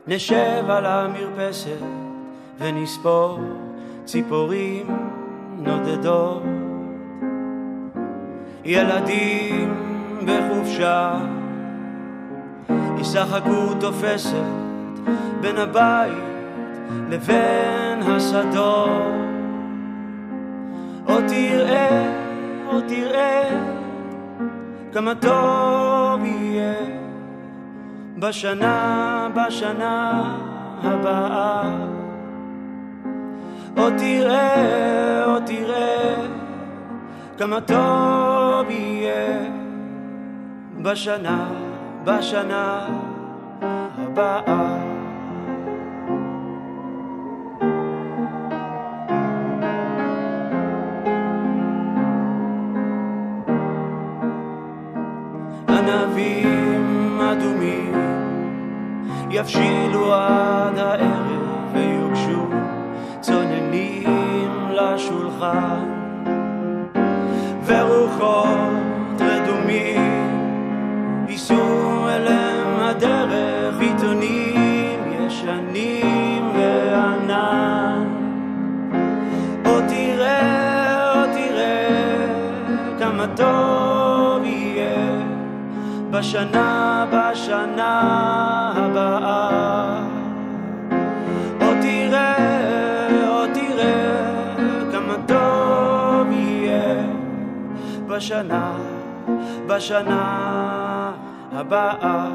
נשב 0.07 0.69
על 0.69 0.85
המרפסת 0.85 1.79
ונספור 2.57 3.39
ציפורים 4.05 4.87
נודדות. 5.57 6.43
ילדים 8.63 9.73
בחופשה 10.25 11.19
ישחקו 12.99 13.73
תופסת 13.79 14.45
בין 15.41 15.57
הבית 15.57 16.23
לבין 17.09 18.01
השדות. 18.01 19.15
או 21.07 21.15
תראה, 21.27 22.11
או 22.67 22.81
תראה 22.81 23.49
כמה 24.93 25.15
טוב 25.15 25.84
יהיה 26.25 26.73
בשנה, 28.19 29.27
בשנה 29.35 30.35
הבאה. 30.83 31.63
או 33.77 33.89
תראה, 33.97 35.25
או 35.25 35.39
תראה 35.45 36.15
כמה 37.37 37.61
טוב 37.61 38.69
יהיה 38.69 39.39
בשנה, 40.81 41.47
בשנה 42.03 42.87
הבאה. 43.97 44.84
יבשילו 59.35 60.13
עד 60.13 60.77
הערב 60.77 61.73
ויוגשו 61.73 62.47
צוננים 63.21 64.69
לשולחן 64.71 65.85
ורוחות 67.65 69.19
רדומים 69.19 70.29
ייסעו 71.27 72.09
אליהם 72.09 72.79
הדרך 72.79 73.79
עיתונים 73.79 74.99
ישנים 75.25 76.51
וענן 76.55 78.07
או 79.65 79.79
תראה, 79.87 81.13
או 81.13 81.33
תראה 81.33 82.27
כמה 82.99 83.27
טוב 83.35 84.43
יהיה 84.43 85.25
בשנה, 86.11 87.05
בשנה 87.11 88.01
הבאה. 88.75 89.24
בשנה, 98.15 98.77
בשנה 99.67 101.11
הבאה. 101.51 102.29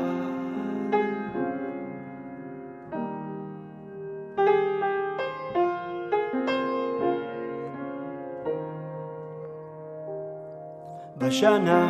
בשנה 11.19 11.87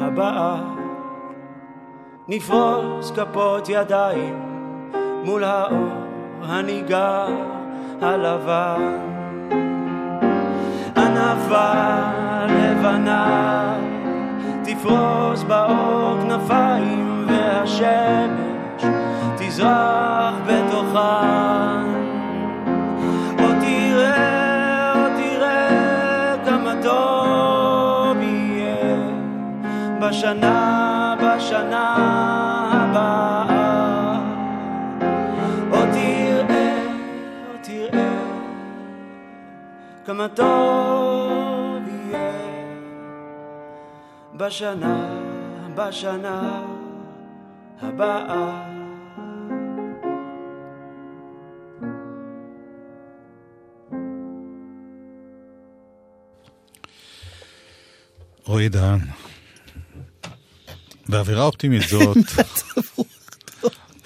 הבאה 0.00 0.56
נפרוס 2.28 3.10
כפות 3.10 3.68
ידיים 3.68 4.42
מול 5.24 5.44
האור 5.44 5.88
הניגר 6.42 7.28
הלבן. 8.02 8.98
ענווה 10.96 12.23
לבנה 12.84 13.78
תפרוס 14.64 15.42
באור 15.42 16.16
כנפיים 16.22 17.26
והשמש 17.28 18.84
תזרח 19.38 20.34
בתוכן. 20.46 21.84
או 23.38 23.48
תראה, 23.60 24.92
או 24.92 25.08
תראה 25.16 26.36
כמה 26.46 26.72
טוב 26.82 28.16
יהיה 28.22 28.96
בשנה, 30.00 31.14
בשנה 31.22 31.94
הבאה. 32.72 33.44
או 35.70 35.78
תראה, 35.92 36.78
או 37.48 37.56
תראה 37.62 38.08
כמה 40.06 40.28
טוב 40.28 41.13
בשנה, 44.36 45.20
בשנה 45.76 46.66
הבאה. 47.82 48.70
רועי 58.44 58.68
דהן. 58.68 59.00
באווירה 61.08 61.44
אופטימית 61.44 61.82
זאת, 61.88 62.16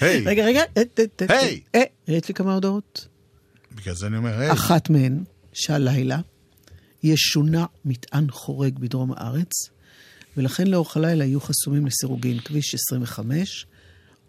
היי, 0.01 0.25
רגע, 0.27 0.45
רגע, 0.45 0.63
אה, 0.77 0.83
היי. 1.29 1.61
אה, 1.75 1.83
יש 2.09 2.29
לי 2.29 2.35
כמה 2.35 2.55
הודעות. 2.55 3.09
בגלל 3.73 3.95
זה 3.95 4.07
אני 4.07 4.17
אומר, 4.17 4.39
היי, 4.39 4.53
אחת 4.53 4.91
מהן, 4.91 5.25
שהלילה 5.53 6.19
ישונה 7.03 7.67
מטען 7.85 8.31
חורג 8.31 8.79
בדרום 8.79 9.13
הארץ, 9.13 9.53
ולכן 10.39 10.67
לאורך 10.67 10.97
הלילה 10.97 11.25
יהיו 11.25 11.41
חסומים 11.41 11.87
לסירוגין 11.87 12.41
כביש 12.41 12.75
25, 12.75 13.67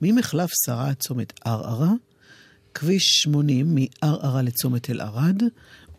ממחלף 0.02 0.50
שרה 0.66 0.90
עד 0.90 0.96
צומת 0.96 1.34
ערערה, 1.46 1.92
כביש 2.74 3.04
80 3.04 3.76
מערערה 3.76 4.42
לצומת 4.42 4.90
אל-ערד, 4.90 5.44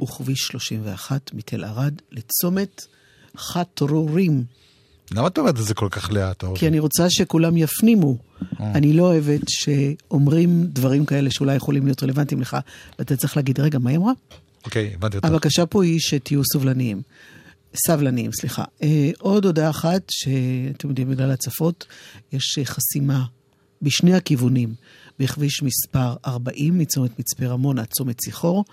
וכביש 0.03 0.39
31 0.39 1.31
מתל 1.35 1.65
ערד 1.65 1.95
לצומת 2.13 2.87
חטרורים. 3.37 4.45
למה 5.11 5.27
את 5.27 5.39
אומרת 5.39 5.59
את 5.59 5.65
זה 5.65 5.75
כל 5.75 5.89
כך 5.91 6.13
לאט? 6.13 6.45
כי 6.55 6.69
אני 6.69 6.79
רוצה 6.79 7.11
שכולם 7.11 7.57
יפנימו. 7.57 8.17
אני 8.61 8.93
לא 8.93 9.03
אוהבת 9.03 9.49
שאומרים 9.49 10.67
דברים 10.67 11.07
כאלה 11.07 11.31
שאולי 11.31 11.57
יכולים 11.57 11.85
להיות 11.85 12.03
רלוונטיים 12.03 12.41
לך, 12.41 12.57
ואתה 12.99 13.17
צריך 13.17 13.37
להגיד, 13.37 13.61
רגע, 13.61 13.79
מה 13.79 13.91
היא 13.91 13.99
אמרה? 13.99 14.13
אוקיי, 14.65 14.93
הבנתי 14.95 15.17
אותך. 15.17 15.29
הבקשה 15.29 15.67
פה 15.67 15.85
היא 15.85 15.99
שתהיו 16.01 16.43
סובלניים. 16.53 17.03
סבלניים, 17.75 18.33
סליחה. 18.33 18.65
אה, 18.83 19.11
עוד 19.19 19.45
הודעה 19.45 19.71
אחת, 19.71 20.03
שאתם 20.11 20.89
יודעים, 20.89 21.11
בגלל 21.11 21.31
הצפות, 21.31 21.87
יש 22.33 22.59
חסימה 22.65 23.25
בשני 23.83 24.15
הכיוונים, 24.15 24.75
בכביש 25.19 25.63
מספר 25.63 26.15
40 26.27 26.79
מצומת 26.79 27.19
מצפה 27.19 27.47
רמון 27.47 27.79
עד 27.79 27.87
צומת 27.87 28.19
ציחור, 28.19 28.65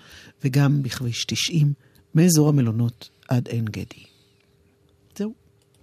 וגם 0.44 0.82
בכביש 0.82 1.24
90 1.24 1.72
מאזור 2.14 2.48
המלונות 2.48 3.08
עד 3.28 3.48
עין 3.48 3.64
גדי. 3.64 4.17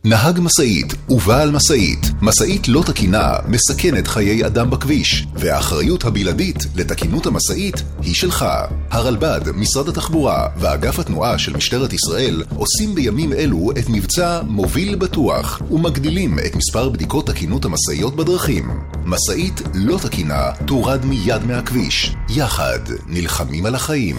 נהג 0.07 0.39
משאית 0.39 0.93
ובעל 1.09 1.51
משאית, 1.51 2.11
משאית 2.21 2.67
לא 2.67 2.83
תקינה 2.85 3.33
מסכנת 3.47 4.07
חיי 4.07 4.45
אדם 4.45 4.69
בכביש, 4.69 5.27
והאחריות 5.35 6.05
הבלעדית 6.05 6.57
לתקינות 6.75 7.25
המשאית 7.25 7.83
היא 8.01 8.13
שלך. 8.13 8.45
הרלב"ד, 8.91 9.41
משרד 9.55 9.89
התחבורה 9.89 10.47
ואגף 10.57 10.99
התנועה 10.99 11.37
של 11.37 11.57
משטרת 11.57 11.93
ישראל 11.93 12.43
עושים 12.55 12.95
בימים 12.95 13.33
אלו 13.33 13.71
את 13.79 13.89
מבצע 13.89 14.41
מוביל 14.47 14.95
בטוח 14.95 15.61
ומגדילים 15.71 16.39
את 16.39 16.55
מספר 16.55 16.89
בדיקות 16.89 17.27
תקינות 17.27 17.65
המשאיות 17.65 18.15
בדרכים. 18.15 18.69
משאית 19.05 19.61
לא 19.73 19.99
תקינה 20.01 20.51
תורד 20.65 21.05
מיד 21.05 21.43
מהכביש. 21.43 22.15
יחד 22.29 22.79
נלחמים 23.07 23.65
על 23.65 23.75
החיים. 23.75 24.15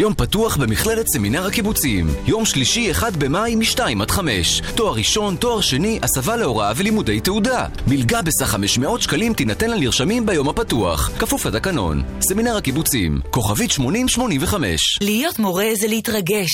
יום 0.00 0.14
פתוח 0.14 0.56
במכללת 0.56 1.06
סמינר 1.08 1.46
הקיבוצים. 1.46 2.06
יום 2.26 2.44
שלישי, 2.44 2.90
1 2.90 3.16
במאי, 3.16 3.54
מ-2 3.54 3.80
עד 4.02 4.10
5. 4.10 4.62
תואר 4.76 4.94
ראשון, 4.94 5.36
תואר 5.36 5.60
שני, 5.60 5.98
הסבה 6.02 6.36
להוראה 6.36 6.72
ולימודי 6.76 7.20
תעודה. 7.20 7.66
מלגה 7.86 8.22
בסך 8.22 8.46
500 8.46 9.02
שקלים 9.02 9.34
תינתן 9.34 9.70
לנרשמים 9.70 10.26
ביום 10.26 10.48
הפתוח. 10.48 11.10
כפוף 11.18 11.46
לתקנון. 11.46 12.02
סמינר 12.20 12.56
הקיבוצים. 12.56 13.20
כוכבית 13.30 13.70
8085. 13.70 14.98
להיות 15.00 15.38
מורה 15.38 15.68
זה 15.80 15.86
להתרגש. 15.86 16.50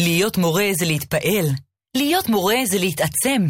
להיות 0.00 0.38
מורה 0.38 0.70
זה 0.78 0.86
להתפעל. 0.86 1.46
להיות 1.96 2.28
מורה 2.28 2.56
זה 2.66 2.78
להתעצם. 2.78 3.46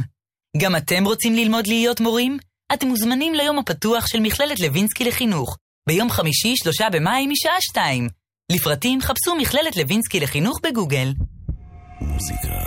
גם 0.56 0.76
אתם 0.76 1.04
רוצים 1.04 1.35
ללמוד 1.35 1.66
להיות 1.66 2.00
מורים? 2.00 2.38
אתם 2.72 2.88
מוזמנים 2.88 3.35
ליום 3.35 3.59
הפתוח 3.59 4.06
של 4.06 4.20
מכללת 4.20 4.61
לוינסקי 4.61 5.04
לחינוך. 5.04 5.56
ביום 5.88 6.11
חמישי, 6.11 6.54
3 6.56 6.80
במאי, 6.92 7.26
משעה 7.26 7.56
2. 7.61 8.25
לפרטים 8.52 9.00
חפשו 9.00 9.35
מכללת 9.35 9.76
לוינסקי 9.76 10.20
לחינוך 10.20 10.61
בגוגל. 10.62 11.12
מוזיקה 12.00 12.59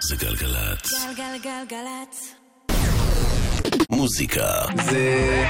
זה 0.00 0.16
גלגלצ. 0.16 0.92
גלגלגלגלצ. 1.16 2.34
מוזיקה 3.90 4.50
זה 4.84 5.44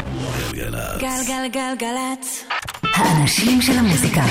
גלגלצ. 0.52 1.00
גלגלגלגלצ. 1.00 2.44
האנשים 2.82 3.62
של 3.62 3.72
המוזיקה. 3.72 4.24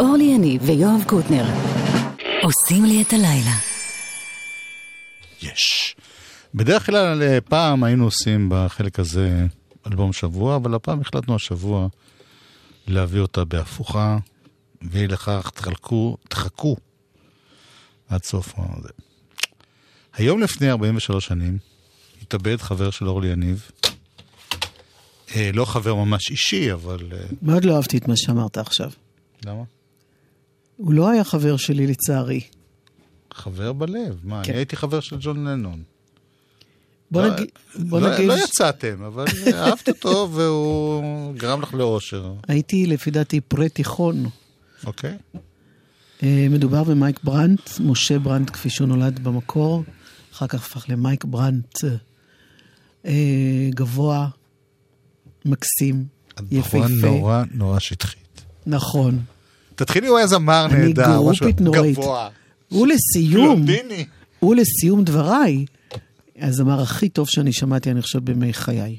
אורלי 0.00 0.24
יניב 0.24 0.62
ויואב 0.64 1.04
קוטנר. 1.06 1.44
עושים 2.42 2.84
לי 2.84 3.02
את 3.02 3.12
הלילה. 3.12 3.56
יש. 5.42 5.96
בדרך 6.54 6.86
כלל 6.86 7.22
אה, 7.22 7.40
פעם 7.40 7.84
היינו 7.84 8.04
עושים 8.04 8.48
בחלק 8.52 8.98
הזה 8.98 9.46
אלבום 9.86 10.12
שבוע, 10.12 10.56
אבל 10.56 10.74
הפעם 10.74 11.00
החלטנו 11.00 11.34
השבוע 11.34 11.88
להביא 12.86 13.20
אותה 13.20 13.44
בהפוכה, 13.44 14.18
ואי 14.90 15.06
לכך 15.06 15.50
תחלקו, 15.54 16.16
תחכו 16.28 16.76
עד 18.08 18.24
סוף 18.24 18.54
הזה. 18.58 18.88
היום 20.14 20.40
לפני 20.40 20.70
43 20.70 21.26
שנים 21.26 21.58
התאבד 22.22 22.56
חבר 22.60 22.90
של 22.90 23.08
אורלי 23.08 23.28
יניב. 23.28 23.70
אה, 25.36 25.50
לא 25.54 25.64
חבר 25.64 25.94
ממש 25.94 26.30
אישי, 26.30 26.72
אבל... 26.72 26.98
אה, 27.12 27.18
מאוד 27.42 27.64
לא 27.64 27.76
אהבתי 27.76 27.98
את 27.98 28.08
מה 28.08 28.14
שאמרת 28.16 28.58
עכשיו. 28.58 28.90
למה? 29.46 29.62
הוא 30.76 30.92
לא 30.92 31.10
היה 31.10 31.24
חבר 31.24 31.56
שלי 31.56 31.86
לצערי. 31.86 32.40
חבר 33.34 33.72
בלב. 33.72 34.20
מה, 34.22 34.44
כן. 34.44 34.50
אני 34.52 34.58
הייתי 34.58 34.76
חבר 34.76 35.00
של 35.00 35.16
ג'ון 35.20 35.44
לנון. 35.48 35.82
בוא 37.10 37.22
לא- 37.22 37.34
נגיד... 37.34 37.48
בוא 37.74 38.00
לא, 38.00 38.14
נגיד... 38.14 38.28
לא 38.28 38.44
יצאתם, 38.44 39.02
אבל 39.02 39.24
אהבת 39.54 39.88
אותו 39.88 40.28
והוא 40.32 41.34
גרם 41.34 41.62
לך 41.62 41.74
לאושר, 41.74 42.32
הייתי 42.48 42.86
לפי 42.86 43.10
דעתי 43.10 43.40
פרה 43.40 43.68
תיכון. 43.68 44.26
אוקיי? 44.86 45.16
אה, 46.22 46.46
מדובר 46.50 46.84
במייק 46.84 47.20
ברנט, 47.24 47.60
משה 47.80 48.18
ברנט 48.18 48.50
כפי 48.50 48.70
שהוא 48.70 48.88
נולד 48.88 49.24
במקור, 49.24 49.84
אחר 50.32 50.46
כך 50.46 50.54
הפך 50.54 50.84
למייק 50.88 51.24
ברנט 51.24 51.78
אה, 53.06 53.68
גבוה, 53.74 54.28
מקסים, 55.44 56.04
בחורה 56.36 56.86
יפהפה. 56.86 57.06
נורא 57.06 57.42
נורא 57.54 57.78
שטחית. 57.78 58.44
נכון. 58.66 59.18
תתחילי, 59.74 60.06
הוא 60.06 60.18
היה 60.18 60.26
זמר 60.26 60.66
אני 60.70 60.86
נהדר, 60.86 61.22
משהו 61.22 61.46
גרופית 61.46 61.60
נוראית. 61.60 61.98
גבוה. 61.98 62.28
ולסיום. 62.72 63.64
ולסיום 64.42 65.04
דבריי, 65.04 65.64
הזמר 66.38 66.82
הכי 66.82 67.08
טוב 67.08 67.28
שאני 67.28 67.52
שמעתי, 67.52 67.90
אני 67.90 68.02
חושב, 68.02 68.18
בימי 68.24 68.52
חיי. 68.52 68.96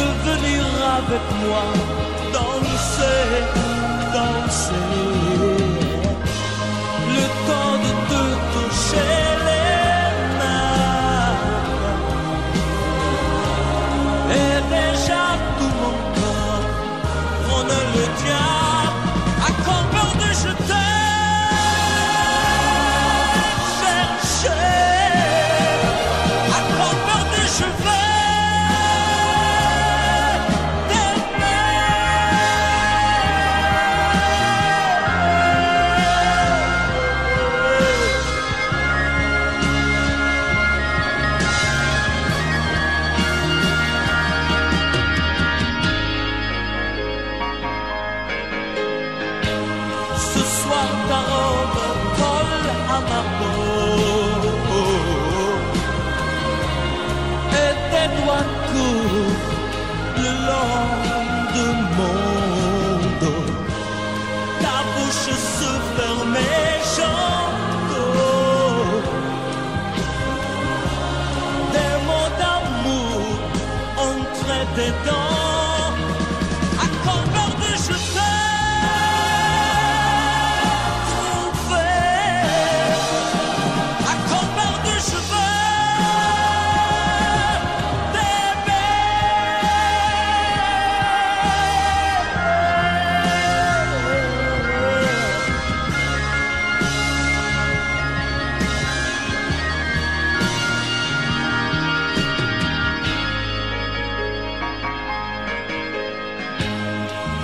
De 0.00 0.08
venir 0.30 0.64
avec 0.98 1.24
moi 1.42 1.66
danser, 2.32 3.32
danser. 4.14 4.96
Le 7.16 7.26
temps 7.46 7.76
de 7.84 7.92
te 8.10 8.22
toucher 8.52 9.29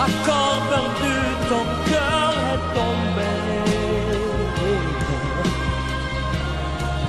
Accord 0.06 0.60
perdu, 0.70 1.16
ton 1.50 1.64
cœur 1.90 2.32
est 2.52 2.64
tombé. 2.76 3.34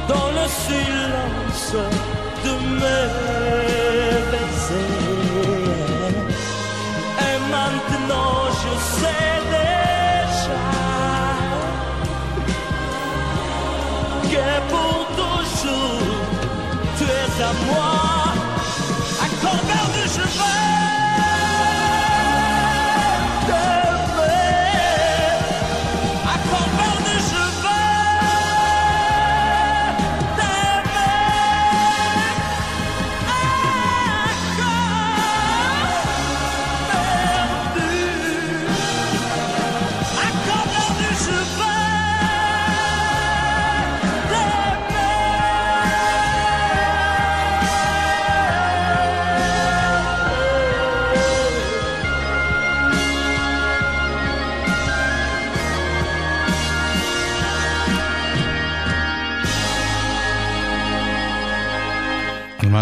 Dans 0.07 0.29
le 0.39 0.45
silence 0.65 1.75
de 2.45 2.53
mes 2.81 3.46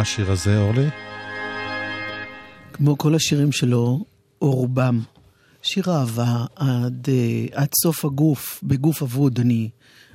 השיר 0.06 0.32
הזה, 0.32 0.58
אורלי? 0.58 0.90
כמו 2.74 2.98
כל 2.98 3.16
השירים 3.16 3.52
שלו, 3.52 4.06
או 4.42 4.52
רובם, 4.52 5.02
שיר 5.62 5.84
אהבה 5.92 6.46
עד, 6.56 7.08
אה, 7.10 7.46
עד 7.62 7.68
סוף 7.82 8.06
הגוף, 8.06 8.60
בגוף 8.64 9.02
אבוד 9.02 9.40
אני 9.40 9.70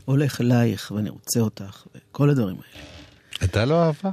הולך 0.05 0.41
אלייך 0.41 0.93
ואני 0.97 1.11
רוצה 1.11 1.41
אותך, 1.41 1.87
וכל 1.95 2.31
הדברים 2.31 2.57
האלה. 2.57 2.85
הייתה 3.41 3.65
לו 3.65 3.77
אהבה? 3.83 4.11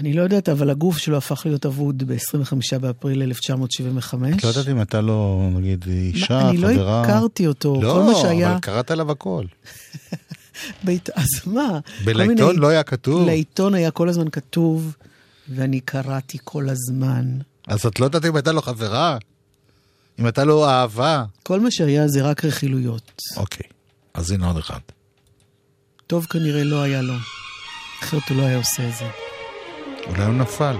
אני 0.00 0.12
לא 0.12 0.22
יודעת, 0.22 0.48
אבל 0.48 0.70
הגוף 0.70 0.98
שלו 0.98 1.16
הפך 1.16 1.42
להיות 1.46 1.66
אבוד 1.66 2.02
ב-25 2.06 2.78
באפריל 2.80 3.22
1975. 3.22 4.36
את 4.36 4.44
לא 4.44 4.48
יודעת 4.48 4.68
אם 4.68 4.78
הייתה 4.78 5.00
לו, 5.00 5.50
נגיד, 5.54 5.84
אישה, 5.88 6.48
אני 6.48 6.56
לא 6.56 6.68
חברה? 6.74 7.02
הכרתי 7.02 7.46
אותו, 7.46 7.82
לא, 7.82 7.92
כל 7.92 8.02
מה 8.02 8.14
שהיה... 8.14 8.52
אבל 8.52 8.60
קראת 8.60 8.90
עליו 8.90 9.10
הכל. 9.10 9.44
בית... 10.84 11.10
אז 11.10 11.28
מה? 11.46 11.78
בלעיתון 12.04 12.46
מיני- 12.46 12.60
לא 12.60 12.68
היה 12.68 12.82
כתוב. 12.82 13.26
לעיתון 13.26 13.74
היה 13.74 13.90
כל 13.90 14.08
הזמן 14.08 14.28
כתוב, 14.30 14.96
ואני 15.48 15.80
קראתי 15.80 16.38
כל 16.44 16.68
הזמן. 16.68 17.24
אז 17.68 17.86
את 17.86 18.00
לא 18.00 18.04
יודעת 18.04 18.24
אם 18.24 18.36
הייתה 18.36 18.52
לו 18.52 18.62
חברה? 18.62 19.18
אם 20.20 20.24
הייתה 20.24 20.44
לו 20.44 20.68
אהבה? 20.68 21.24
כל 21.42 21.60
מה 21.60 21.70
שהיה 21.70 22.08
זה 22.08 22.22
רק 22.22 22.44
רכילויות. 22.44 23.12
אוקיי, 23.36 23.66
אז 24.14 24.30
הנה 24.30 24.46
עוד 24.46 24.56
אחד. 24.56 24.80
טוב 26.06 26.24
כנראה 26.26 26.64
לא 26.64 26.82
היה 26.82 27.02
לו, 27.02 27.14
אחרת 28.02 28.28
הוא 28.28 28.36
לא 28.36 28.42
היה 28.42 28.56
עושה 28.56 28.88
את 28.88 28.94
זה. 28.98 29.04
אולי 30.06 30.24
הוא 30.24 30.34
נפל. 30.34 30.76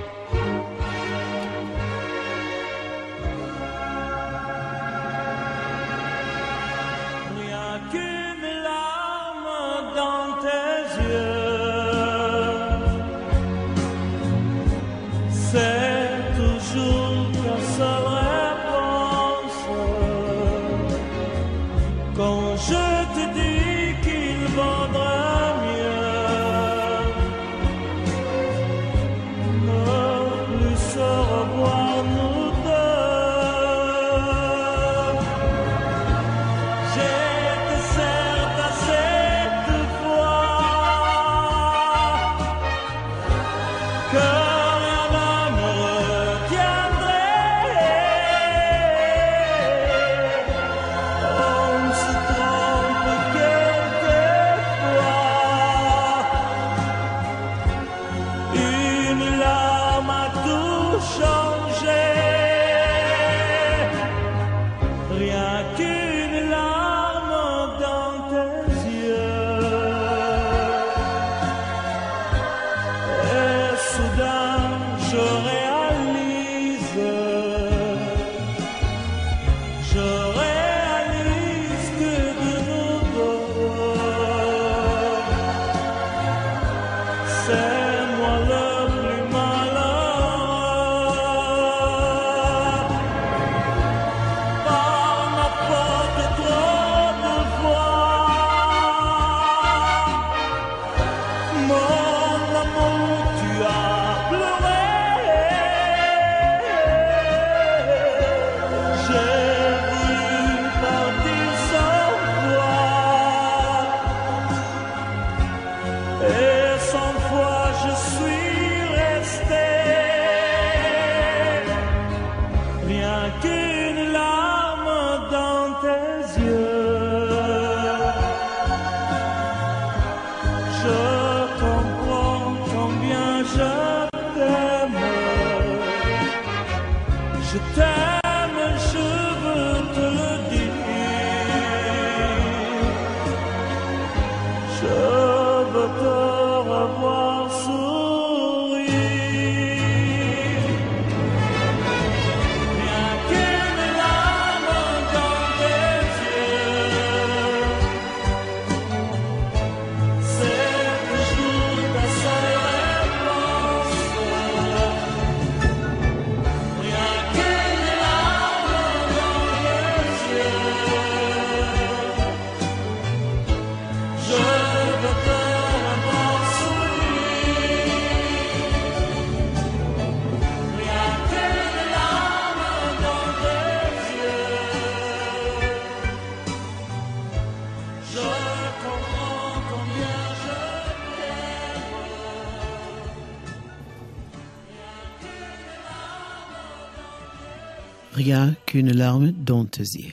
Rien 198.14 198.54
qu'une 198.66 198.92
larme 198.92 199.32
dans 199.32 199.64
tes 199.64 199.98
yeux. 199.98 200.12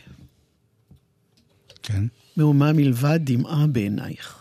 כן. 1.84 2.04
מהומה 2.38 2.74
מלבד 2.74 3.20
דמעה 3.24 3.68
בעינייך. 3.68 4.38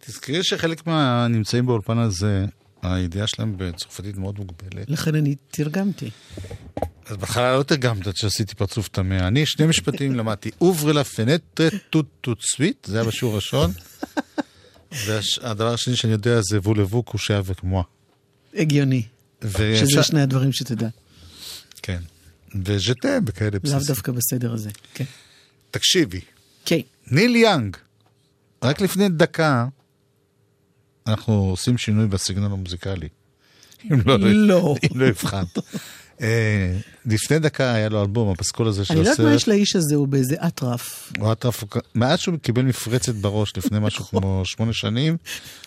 תזכרי 0.00 0.44
שחלק 0.44 0.86
מהנמצאים 0.86 1.66
באולפן 1.66 1.98
הזה, 1.98 2.44
הידיעה 2.82 3.26
שלהם 3.26 3.54
בצרפתית 3.56 4.16
מאוד 4.16 4.38
מוגבלת. 4.38 4.90
לכן 4.90 5.14
אני 5.14 5.34
תרגמתי. 5.50 6.10
אז 7.06 7.16
בהתחלה 7.16 7.56
לא 7.56 7.62
תרגמת 7.62 8.06
עד 8.06 8.16
שעשיתי 8.16 8.54
פרצוף 8.54 8.88
טמא. 8.88 9.14
אני 9.28 9.46
שני 9.46 9.66
משפטים 9.66 10.14
למדתי. 10.14 10.50
אוברה 10.60 10.92
לה 10.92 11.04
פנטרה 11.04 11.68
טוט 11.90 12.06
טוט 12.20 12.40
סוויט, 12.40 12.86
זה 12.86 13.00
היה 13.00 13.08
בשיעור 13.08 13.32
הראשון. 13.32 13.70
והדבר 15.06 15.74
השני 15.74 15.96
שאני 15.96 16.12
יודע 16.12 16.40
זה 16.40 16.58
וולבו 16.58 17.02
קושה 17.02 17.40
וכמוה. 17.44 17.82
הגיוני. 18.54 19.02
שזה 19.50 20.02
שני 20.02 20.22
הדברים 20.22 20.52
שתדע. 20.52 20.88
כן. 21.82 22.00
וז'תם 22.64 23.24
בכאלה 23.24 23.50
לאו 23.50 23.60
בסיסים. 23.60 23.94
דווקא 23.94 24.12
בסדר 24.12 24.52
הזה. 24.52 24.70
כן. 24.94 25.04
תקשיבי, 25.70 26.20
כן. 26.64 26.80
ניל 27.10 27.36
יאנג, 27.36 27.76
רק 28.62 28.80
לפני 28.80 29.08
דקה, 29.08 29.66
אנחנו 31.06 31.32
עושים 31.34 31.78
שינוי 31.78 32.06
בסגנון 32.06 32.52
המוזיקלי. 32.52 33.08
אם 33.84 34.00
לא, 34.06 34.18
לא. 34.20 34.74
אם 34.84 35.00
לא 35.00 35.06
הבחנת. 35.06 35.58
אה, 36.22 36.76
לפני 37.06 37.38
דקה 37.38 37.72
היה 37.74 37.88
לו 37.88 38.02
אלבום, 38.02 38.30
הפסקול 38.30 38.68
הזה 38.68 38.84
של 38.84 38.94
אני 38.94 39.02
לא 39.02 39.08
יודעת 39.08 39.20
מה 39.20 39.26
הסרט. 39.26 39.40
יש 39.40 39.48
לאיש 39.48 39.76
הזה, 39.76 39.94
הוא 39.94 40.08
באיזה 40.08 40.36
אטרף. 40.46 41.12
הוא 41.18 41.32
אטרף, 41.32 41.64
מאז 41.94 42.18
שהוא 42.18 42.38
קיבל 42.38 42.62
מפרצת 42.62 43.14
בראש 43.14 43.52
לפני 43.56 43.78
משהו 43.86 44.04
נכון. 44.04 44.22
כמו 44.22 44.42
שמונה 44.44 44.72
שנים, 44.72 45.16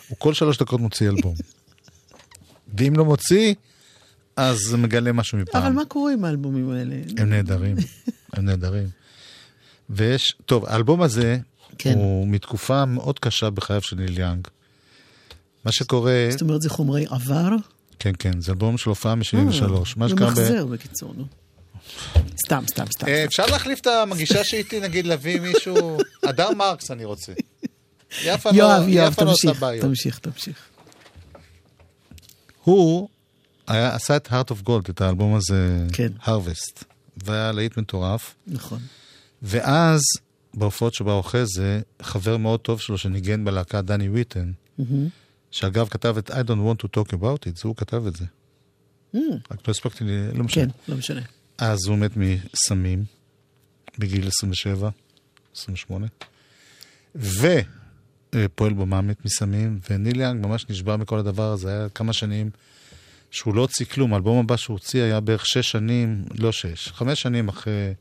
הוא 0.08 0.18
כל 0.20 0.34
שלוש 0.34 0.58
דקות 0.58 0.80
מוציא 0.80 1.10
אלבום. 1.10 1.36
ואם 2.78 2.94
לא 2.96 3.06
מוציא, 3.06 3.54
אז 4.36 4.58
זה 4.58 4.78
מגלה 4.78 5.12
משהו 5.12 5.38
מפעם. 5.38 5.64
אבל 5.64 5.72
מה 5.72 5.86
קורה 5.86 6.14
עם 6.14 6.26
האלבומים 6.26 6.72
האלה? 6.72 6.96
הם 7.18 7.30
נהדרים, 7.30 7.76
הם 8.34 8.46
נהדרים. 8.46 8.88
ויש, 9.90 10.36
טוב, 10.46 10.66
האלבום 10.66 11.02
הזה 11.02 11.38
כן. 11.78 11.94
הוא 11.94 12.28
מתקופה 12.28 12.86
מאוד 12.86 13.20
קשה 13.20 13.50
בחייו 13.50 13.82
של 13.82 13.96
ניל 13.96 14.20
יאנג. 14.20 14.48
מה 15.66 15.72
שקורה, 15.72 16.28
זאת 16.32 16.42
אומרת, 16.42 16.62
זה 16.62 16.70
חומרי 16.70 17.06
עבר? 17.10 17.50
כן, 18.00 18.12
כן, 18.20 18.42
זה 18.42 18.52
אלבום 18.52 18.78
של 18.78 18.90
הופעה 18.90 19.16
מ-73. 19.16 19.68
מה 19.98 20.06
אה, 20.06 20.10
שקרה 20.10 20.28
ב... 20.28 20.30
ממחזר 20.30 20.66
בקיצור, 20.66 21.14
נו. 21.18 21.26
סתם, 22.46 22.64
סתם, 22.70 22.86
סתם. 22.96 23.08
אה, 23.08 23.26
אפשר 23.26 23.46
להחליף 23.46 23.80
את 23.80 23.88
המגישה 23.88 24.44
שאיתי, 24.44 24.80
נגיד, 24.80 25.08
להביא 25.08 25.40
מישהו... 25.40 25.98
הדר 26.24 26.52
מרקס 26.52 26.92
אני 26.92 27.06
רוצה. 27.06 27.34
יפה 28.24 28.52
לא- 28.52 28.56
יואב, 28.56 28.88
יואב, 28.88 29.12
יפה 29.12 29.24
לא 29.24 29.32
עושה 29.32 29.48
תמשיך, 29.48 29.62
בעיות. 29.62 29.86
תמשיך, 29.86 30.20
תמשיך. 30.20 30.58
הוא 32.64 33.10
היה, 33.68 33.96
עשה 33.96 34.16
את 34.16 34.28
Heart 34.28 34.52
of 34.52 34.68
Gold, 34.68 34.90
את 34.90 35.02
האלבום 35.02 35.36
הזה, 35.36 35.88
כן. 35.94 36.12
Harvest, 36.22 36.84
והיה 37.18 37.52
להיט 37.52 37.78
מטורף. 37.78 38.36
נכון. 38.48 38.80
ואז, 39.42 40.02
בהופעות 40.54 40.94
שבאו 40.94 41.20
אחרי 41.20 41.46
זה, 41.46 41.82
חבר 42.02 42.38
מאוד 42.38 42.60
טוב 42.60 42.80
שלו 42.80 42.98
שניגן 42.98 43.46
בלהקה, 43.46 43.82
דני 43.82 44.10
ויטן, 44.10 44.52
מהמם. 44.78 45.08
שאגב 45.52 45.88
כתב 45.90 46.16
את 46.18 46.30
I 46.32 46.34
don't 46.34 46.48
want 46.50 46.86
to 46.86 47.00
talk 47.00 47.14
about 47.14 47.48
it, 47.48 47.56
זה 47.56 47.62
הוא 47.64 47.76
כתב 47.76 48.08
את 48.08 48.16
זה. 48.16 48.26
Mm, 49.16 49.18
רק 49.52 49.68
לא 49.68 49.72
הספקתי, 49.72 50.04
לי- 50.04 50.32
לא 50.38 50.44
משנה. 50.44 50.64
כן, 50.66 50.70
לא 50.88 50.98
משנה. 50.98 51.22
אז 51.58 51.86
הוא 51.88 51.98
מת 51.98 52.12
מסמים, 52.18 53.04
בגיל 54.00 54.28
27, 54.28 54.90
28, 55.56 56.08
ופועל 58.36 58.74
במוות 58.74 59.26
מסמים, 59.26 59.80
וניל 59.90 60.20
יאנג 60.22 60.46
ממש 60.46 60.66
נשבר 60.70 60.98
מכל 60.98 61.20
הדבר 61.20 61.52
הזה, 61.52 61.70
היה 61.70 61.90
כמה 61.90 62.14
שנים 62.14 62.50
שהוא 63.34 63.56
לא 63.56 63.62
הוציא 63.62 63.86
כלום, 63.86 64.14
האלבום 64.14 64.40
הבא 64.40 64.58
שהוא 64.58 64.74
הוציא 64.74 65.04
היה 65.04 65.20
בערך 65.20 65.46
שש 65.46 65.72
שנים, 65.72 66.26
לא 66.40 66.52
שש, 66.52 66.88
חמש 66.88 67.22
שנים 67.22 67.48
אחרי 67.48 67.94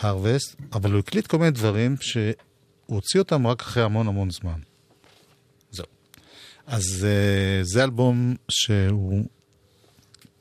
הרווסט, 0.00 0.56
אבל 0.72 0.92
הוא 0.92 0.98
הקליט 0.98 1.26
כל 1.26 1.38
מיני 1.38 1.50
דברים 1.50 1.96
שהוא 2.00 2.32
הוציא 2.86 3.20
אותם 3.20 3.46
רק 3.46 3.60
אחרי 3.60 3.82
המון 3.82 4.08
המון 4.08 4.30
זמן. 4.30 4.60
זהו. 5.70 5.86
אז 6.66 7.06
uh, 7.06 7.64
זה 7.64 7.84
אלבום 7.84 8.34
שהוא 8.50 9.24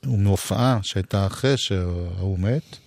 הוא 0.05 0.19
מהופעה 0.19 0.79
שהייתה 0.83 1.25
אחרי 1.25 1.57
שההוא 1.57 2.39
מת. 2.39 2.77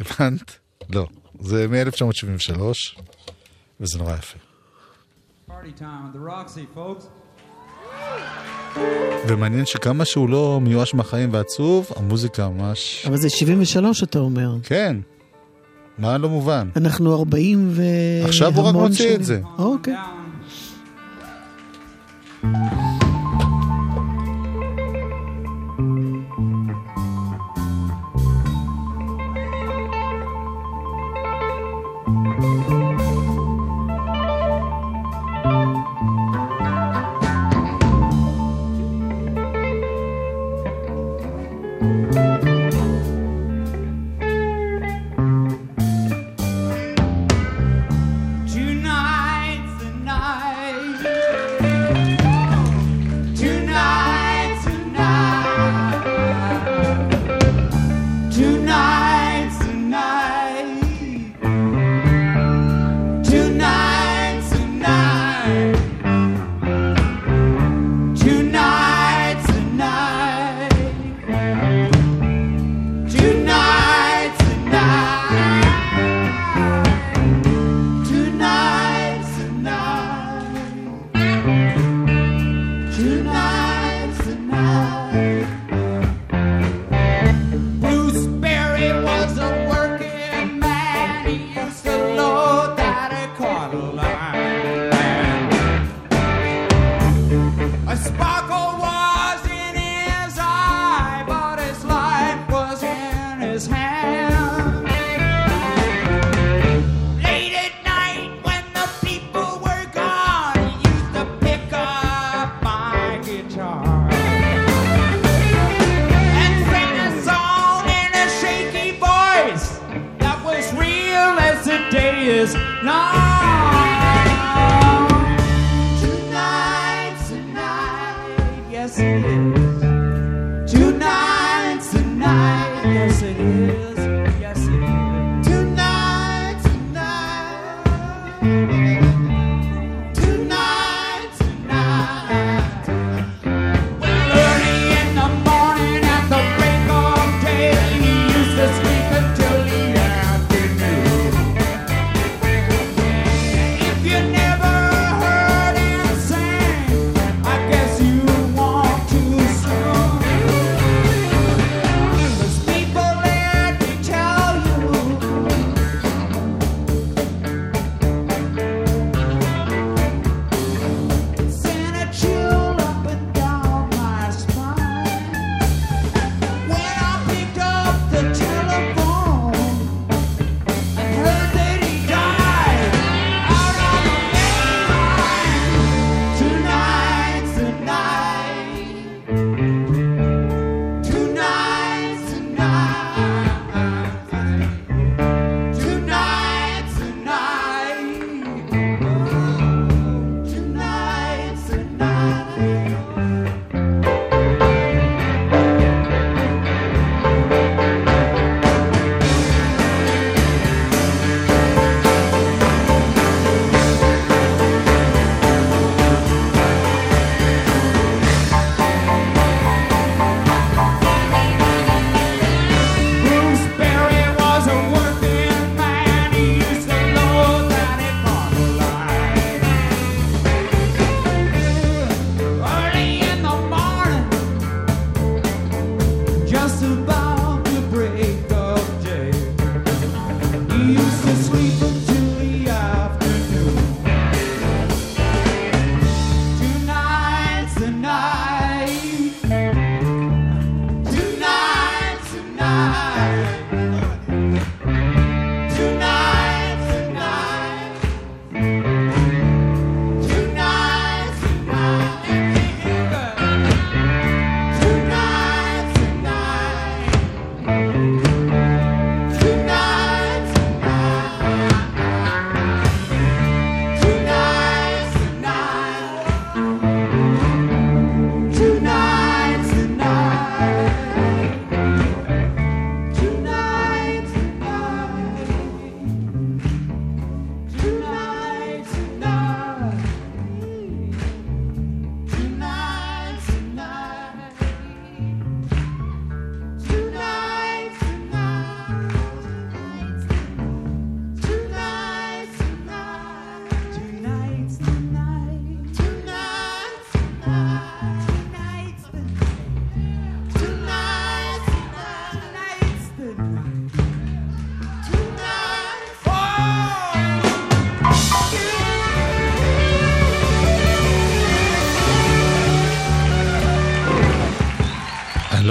הבנת? 0.00 0.58
לא. 0.90 1.06
זה 1.40 1.68
מ-1973, 1.68 2.60
וזה 3.80 3.98
נורא 3.98 4.14
יפה. 4.14 4.38
Party 5.48 5.80
time 5.80 6.14
the 6.14 6.18
Roxy, 6.18 6.76
folks. 6.76 7.27
ומעניין 9.28 9.66
שכמה 9.66 10.04
שהוא 10.04 10.28
לא 10.28 10.60
מיואש 10.62 10.94
מהחיים 10.94 11.32
ועצוב, 11.32 11.90
המוזיקה 11.96 12.48
ממש... 12.48 13.04
אבל 13.08 13.16
זה 13.16 13.30
73, 13.30 14.02
אתה 14.02 14.18
אומר. 14.18 14.50
כן. 14.62 14.96
מה 15.98 16.18
לא 16.18 16.28
מובן? 16.28 16.68
אנחנו 16.76 17.14
40 17.14 17.68
ו... 17.72 17.82
עכשיו 18.24 18.54
הוא 18.56 18.64
רק 18.64 18.74
מוציא 18.74 18.96
שנים. 18.96 19.14
את 19.14 19.24
זה. 19.24 19.40
אוקיי. 19.58 19.94
Tonight's 22.42 22.46
the 22.46 22.87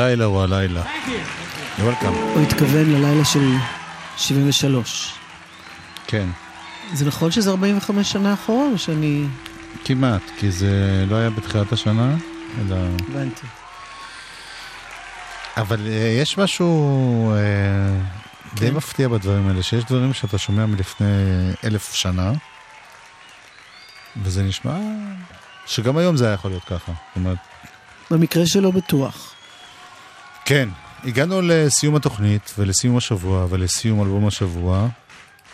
הלילה 0.07 0.25
הוא 0.25 0.41
הלילה. 0.41 0.83
הוא 1.77 2.41
התכוון 2.41 2.91
ללילה 2.91 3.25
של 3.25 3.53
73. 4.17 5.13
כן, 6.07 6.27
זה 6.93 7.05
נכון 7.05 7.31
שזה 7.31 7.49
45 7.49 8.11
שנה 8.11 8.33
אחורה, 8.33 8.65
או 8.71 8.77
שאני... 8.77 9.25
כמעט, 9.85 10.21
כי 10.37 10.51
זה 10.51 11.05
לא 11.09 11.15
היה 11.15 11.29
בתחילת 11.29 11.71
השנה, 11.71 12.15
אלא... 12.59 12.75
הבנתי. 13.09 13.47
אבל 15.57 15.87
אה, 15.87 16.17
יש 16.21 16.37
משהו 16.37 17.31
אה, 17.31 17.37
די 18.53 18.71
מפתיע 18.71 19.07
בדברים 19.07 19.47
האלה, 19.47 19.63
שיש 19.63 19.83
דברים 19.83 20.13
שאתה 20.13 20.37
שומע 20.37 20.65
מלפני 20.65 21.07
אלף 21.63 21.93
שנה, 21.93 22.31
וזה 24.23 24.43
נשמע 24.43 24.77
שגם 25.65 25.97
היום 25.97 26.17
זה 26.17 26.25
היה 26.25 26.33
יכול 26.33 26.51
להיות 26.51 26.63
ככה. 26.63 26.91
זאת 26.91 27.15
אומרת, 27.15 27.37
במקרה 28.11 28.43
שלו 28.45 28.71
בטוח. 28.71 29.36
כן, 30.49 30.69
הגענו 31.03 31.41
לסיום 31.41 31.95
התוכנית 31.95 32.53
ולסיום 32.57 32.97
השבוע 32.97 33.47
ולסיום 33.49 34.01
אלבום 34.01 34.27
השבוע, 34.27 34.87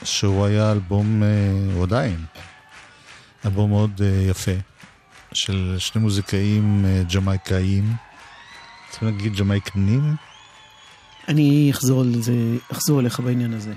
שהוא 0.03 0.45
היה 0.45 0.71
אלבום, 0.71 1.23
אה, 1.23 1.29
הוא 1.73 1.83
עדיין, 1.83 2.25
אלבום 3.45 3.69
מאוד 3.69 4.01
אה, 4.03 4.29
יפה, 4.29 4.51
של 5.33 5.75
שני 5.79 6.01
מוזיקאים 6.01 6.85
אה, 6.85 7.01
ג'מייקאים, 7.13 7.93
צריכים 8.89 9.07
להגיד 9.07 9.35
ג'מייקנים? 9.35 10.15
אני 11.27 11.71
אחזור 11.71 12.01
על 12.01 12.21
זה, 12.21 12.33
אחזור 12.71 12.99
אליך 12.99 13.19
בעניין 13.19 13.53
הזה. 13.53 13.73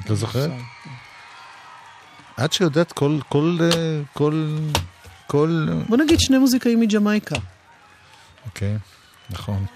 את 0.00 0.10
לא 0.10 0.16
זוכרת? 0.16 0.50
את 2.44 2.52
שיודעת 2.52 2.92
כל, 2.92 3.18
כל, 3.28 3.58
כל, 4.12 4.56
כל, 5.26 5.68
בוא 5.88 5.96
נגיד 5.96 6.20
שני 6.20 6.38
מוזיקאים 6.38 6.80
מג'מייקה. 6.80 7.36
אוקיי, 8.46 8.76
נכון. 9.30 9.66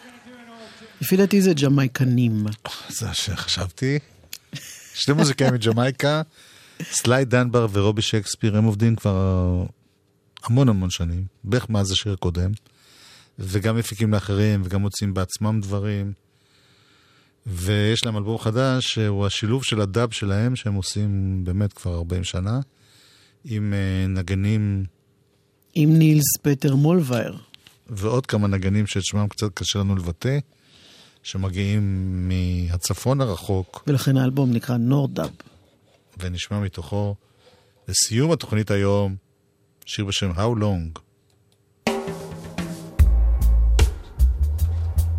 לפי 1.00 1.16
דעתי 1.16 1.42
זה 1.42 1.52
ג'מייקנים. 1.54 2.46
זה 2.88 3.06
שחשבתי. 3.12 3.98
שני 4.94 5.14
מוזיקאים 5.14 5.54
מג'מייקה, 5.54 6.22
סליי 6.82 7.24
דנבר 7.24 7.66
ורובי 7.72 8.02
שייקספיר, 8.02 8.56
הם 8.56 8.64
עובדים 8.64 8.96
כבר 8.96 9.64
המון 10.44 10.68
המון 10.68 10.90
שנים, 10.90 11.24
בערך 11.44 11.70
מאז 11.70 11.90
השיר 11.90 12.12
הקודם, 12.12 12.50
וגם 13.38 13.76
מפיקים 13.76 14.12
לאחרים 14.12 14.62
וגם 14.64 14.80
מוצאים 14.80 15.14
בעצמם 15.14 15.60
דברים. 15.60 16.12
ויש 17.46 18.04
להם 18.04 18.16
אלבום 18.16 18.38
חדש, 18.38 18.84
שהוא 18.86 19.26
השילוב 19.26 19.64
של 19.64 19.80
הדאב 19.80 20.10
שלהם, 20.10 20.56
שהם 20.56 20.74
עושים 20.74 21.40
באמת 21.44 21.72
כבר 21.72 21.94
40 21.94 22.24
שנה, 22.24 22.60
עם 23.44 23.74
אה, 23.74 24.06
נגנים 24.06 24.84
עם 25.74 25.98
נילס 25.98 26.36
פטר 26.42 26.74
מולווייר. 26.76 27.38
ועוד 27.86 28.26
כמה 28.26 28.48
נגנים 28.48 28.86
שאת 28.86 29.04
שמם 29.04 29.28
קצת 29.28 29.54
קשה 29.54 29.78
לנו 29.78 29.96
לבטא, 29.96 30.38
שמגיעים 31.22 32.28
מהצפון 32.28 33.20
הרחוק, 33.20 33.84
ולכן 33.86 34.16
האלבום 34.16 34.52
נקרא 34.52 34.76
נורדאב. 34.76 35.30
ונשמע 36.18 36.60
מתוכו, 36.60 37.14
לסיום 37.88 38.32
התוכנית 38.32 38.70
היום, 38.70 39.16
שיר 39.86 40.04
בשם 40.04 40.30
How 40.30 40.60
Long. 40.60 41.00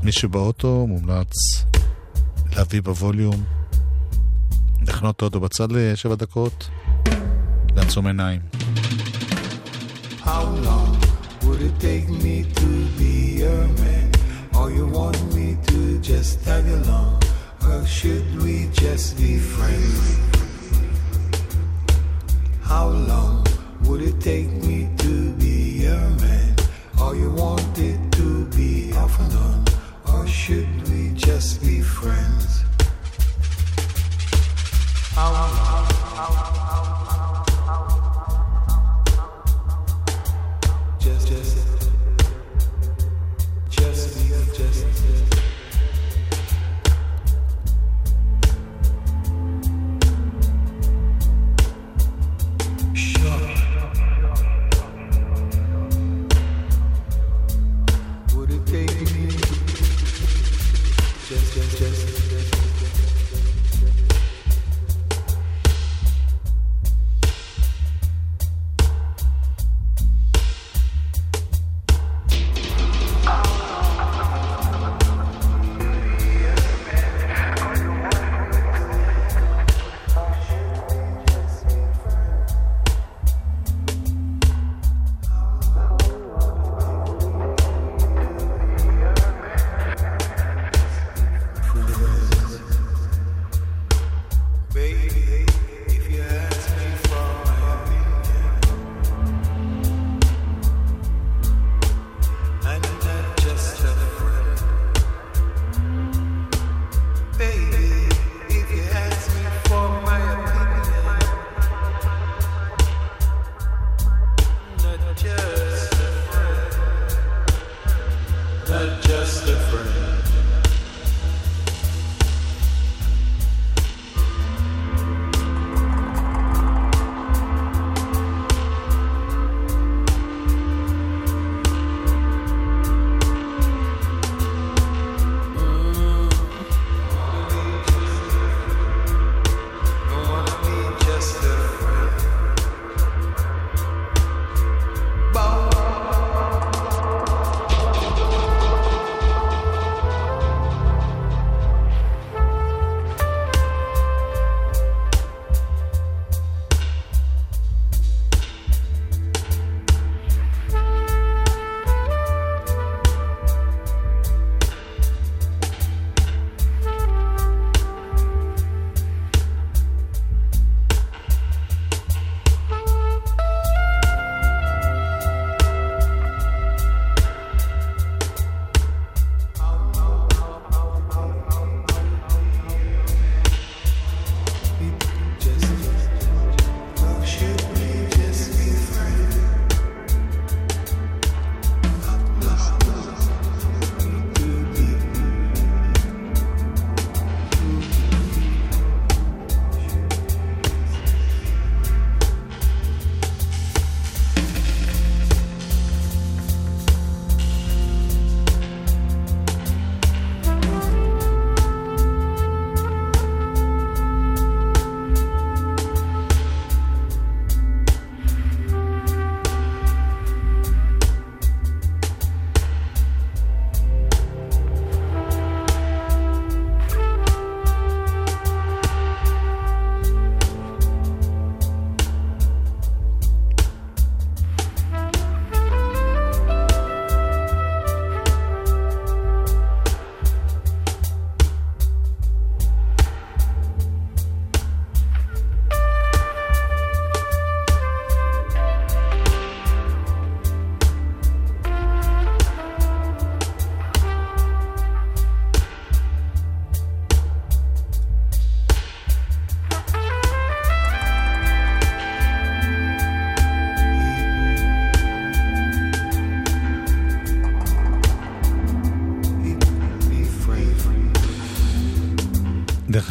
מי 0.03 0.11
שבאוטו 0.11 0.87
מומלץ 0.87 1.33
להביא 2.55 2.81
בווליום, 2.81 3.43
לחנות 4.87 5.15
את 5.15 5.21
האוטו 5.21 5.39
בצד 5.39 5.71
לשבע 5.71 6.15
דקות, 6.15 6.69
לעצום 7.75 8.07
עיניים. 8.07 8.41
How 10.23 10.45
long 10.65 10.91
would 11.43 11.61
it 11.61 11.75
take 11.87 12.07
me 12.23 12.35
to 12.59 12.69
be 12.97 13.13
your 13.41 13.63
man? 13.81 14.11
Or 14.57 14.67
you 14.77 14.85
want 14.97 15.19
me 15.35 15.40
just 16.01 16.43
tag 16.43 16.65
along? 16.67 17.21
Or 17.67 17.85
should 17.85 18.41
we 18.41 18.69
just 18.73 19.17
be 19.17 19.37
friends? 19.37 20.17
How 22.61 22.87
long 22.89 23.45
would 23.83 24.01
it 24.01 24.19
take 24.19 24.49
me 24.63 24.89
to 24.97 25.31
be 25.33 25.83
your 25.83 26.09
man? 26.21 26.55
Or 26.99 27.15
you 27.15 27.29
want 27.29 27.77
it 27.77 27.99
to 28.13 28.45
be 28.45 28.93
off 28.93 29.19
and 29.19 29.33
on? 29.33 29.65
Or 30.13 30.27
should 30.27 30.89
we 30.89 31.11
just 31.13 31.61
be 31.61 31.81
friends? 31.81 32.63
How 35.13 35.31
long? 35.31 35.51
Just, 36.17 36.60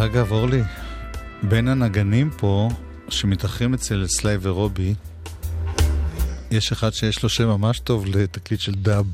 דרך 0.00 0.10
אגב, 0.10 0.32
אורלי, 0.32 0.62
בין 1.42 1.68
הנגנים 1.68 2.30
פה, 2.36 2.68
שמתארחים 3.08 3.74
אצל 3.74 4.06
סלאי 4.08 4.36
ורובי, 4.40 4.94
יש 6.50 6.72
אחד 6.72 6.90
שיש 6.90 7.22
לו 7.22 7.28
שם 7.28 7.48
ממש 7.48 7.80
טוב 7.80 8.06
לתקליט 8.06 8.60
של 8.60 8.74
דאב. 8.74 9.06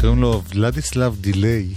קוראים 0.00 0.20
לו 0.20 0.42
ולדיסלב 0.48 1.16
דיליי. 1.20 1.74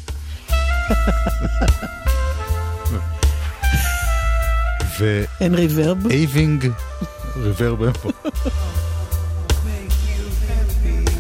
ו... 5.00 5.24
אין 5.42 5.56
reverb? 5.56 6.08
אייבינד 6.08 6.72
reverb 7.36 7.84
אין 7.84 7.94
פה. 7.94 8.10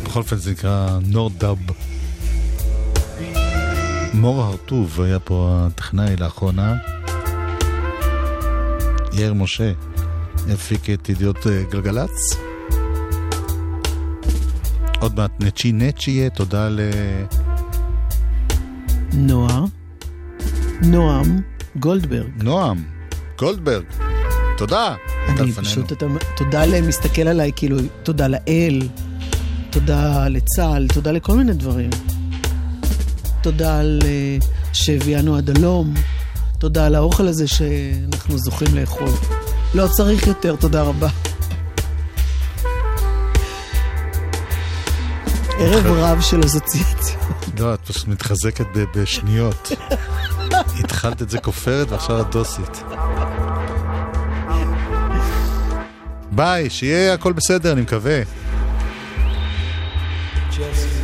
בכל 0.03 0.19
אופן 0.19 0.35
זה 0.35 0.51
נקרא 0.51 0.99
Nordub. 1.01 1.57
מור 4.15 4.41
הרטוב 4.41 5.01
היה 5.01 5.19
פה 5.19 5.57
הטכנאי 5.59 6.15
לאחרונה. 6.15 6.75
יאיר 9.13 9.33
משה 9.33 9.71
הפיק 10.53 10.89
את 10.89 11.09
ידיעות 11.09 11.47
אה, 11.47 11.63
גלגלצ. 11.71 12.37
עוד 14.99 15.15
מעט 15.15 15.31
נצ'י 15.39 15.71
נצ'י 15.71 16.11
יהיה, 16.11 16.29
תודה 16.29 16.69
ל... 16.69 16.79
נועה. 19.13 19.63
נועם 20.81 21.41
גולדברג. 21.75 22.43
נועם 22.43 22.83
גולדברג. 23.39 23.85
תודה. 24.57 24.95
אני. 25.29 25.51
פשוט, 25.51 25.91
אתה, 25.91 26.05
תודה 26.37 26.65
למסתכל 26.65 27.27
עליי, 27.27 27.51
כאילו, 27.55 27.77
תודה 28.03 28.27
לאל, 28.27 28.81
תודה 29.69 30.27
לצה"ל, 30.27 30.87
תודה 30.87 31.11
לכל 31.11 31.37
מיני 31.37 31.53
דברים. 31.53 31.89
תודה 33.45 33.79
על 33.79 33.99
אה, 34.05 34.37
שהביאנו 34.73 35.35
עד 35.35 35.49
הלום, 35.49 35.93
תודה 36.59 36.85
על 36.85 36.95
האוכל 36.95 37.27
הזה 37.27 37.47
שאנחנו 37.47 38.37
זוכים 38.37 38.75
לאכול. 38.75 39.09
לא 39.75 39.87
צריך 39.87 40.27
יותר, 40.27 40.55
תודה 40.55 40.81
רבה. 40.81 41.07
ערב 45.59 45.85
רב 45.85 46.21
של 46.21 46.45
אסוציאציה. 46.45 47.17
לא, 47.59 47.73
את 47.73 47.79
פשוט 47.85 48.07
מתחזקת 48.07 48.65
בשניות. 48.95 49.71
התחלת 50.79 51.21
את 51.21 51.29
זה 51.29 51.39
כופרת 51.39 51.91
ועכשיו 51.91 52.21
את 52.21 52.31
דוסית. 52.31 52.83
ביי, 56.31 56.69
שיהיה 56.69 57.13
הכל 57.13 57.33
בסדר, 57.33 57.71
אני 57.71 57.81
מקווה. 57.81 58.21
Just 60.51 60.94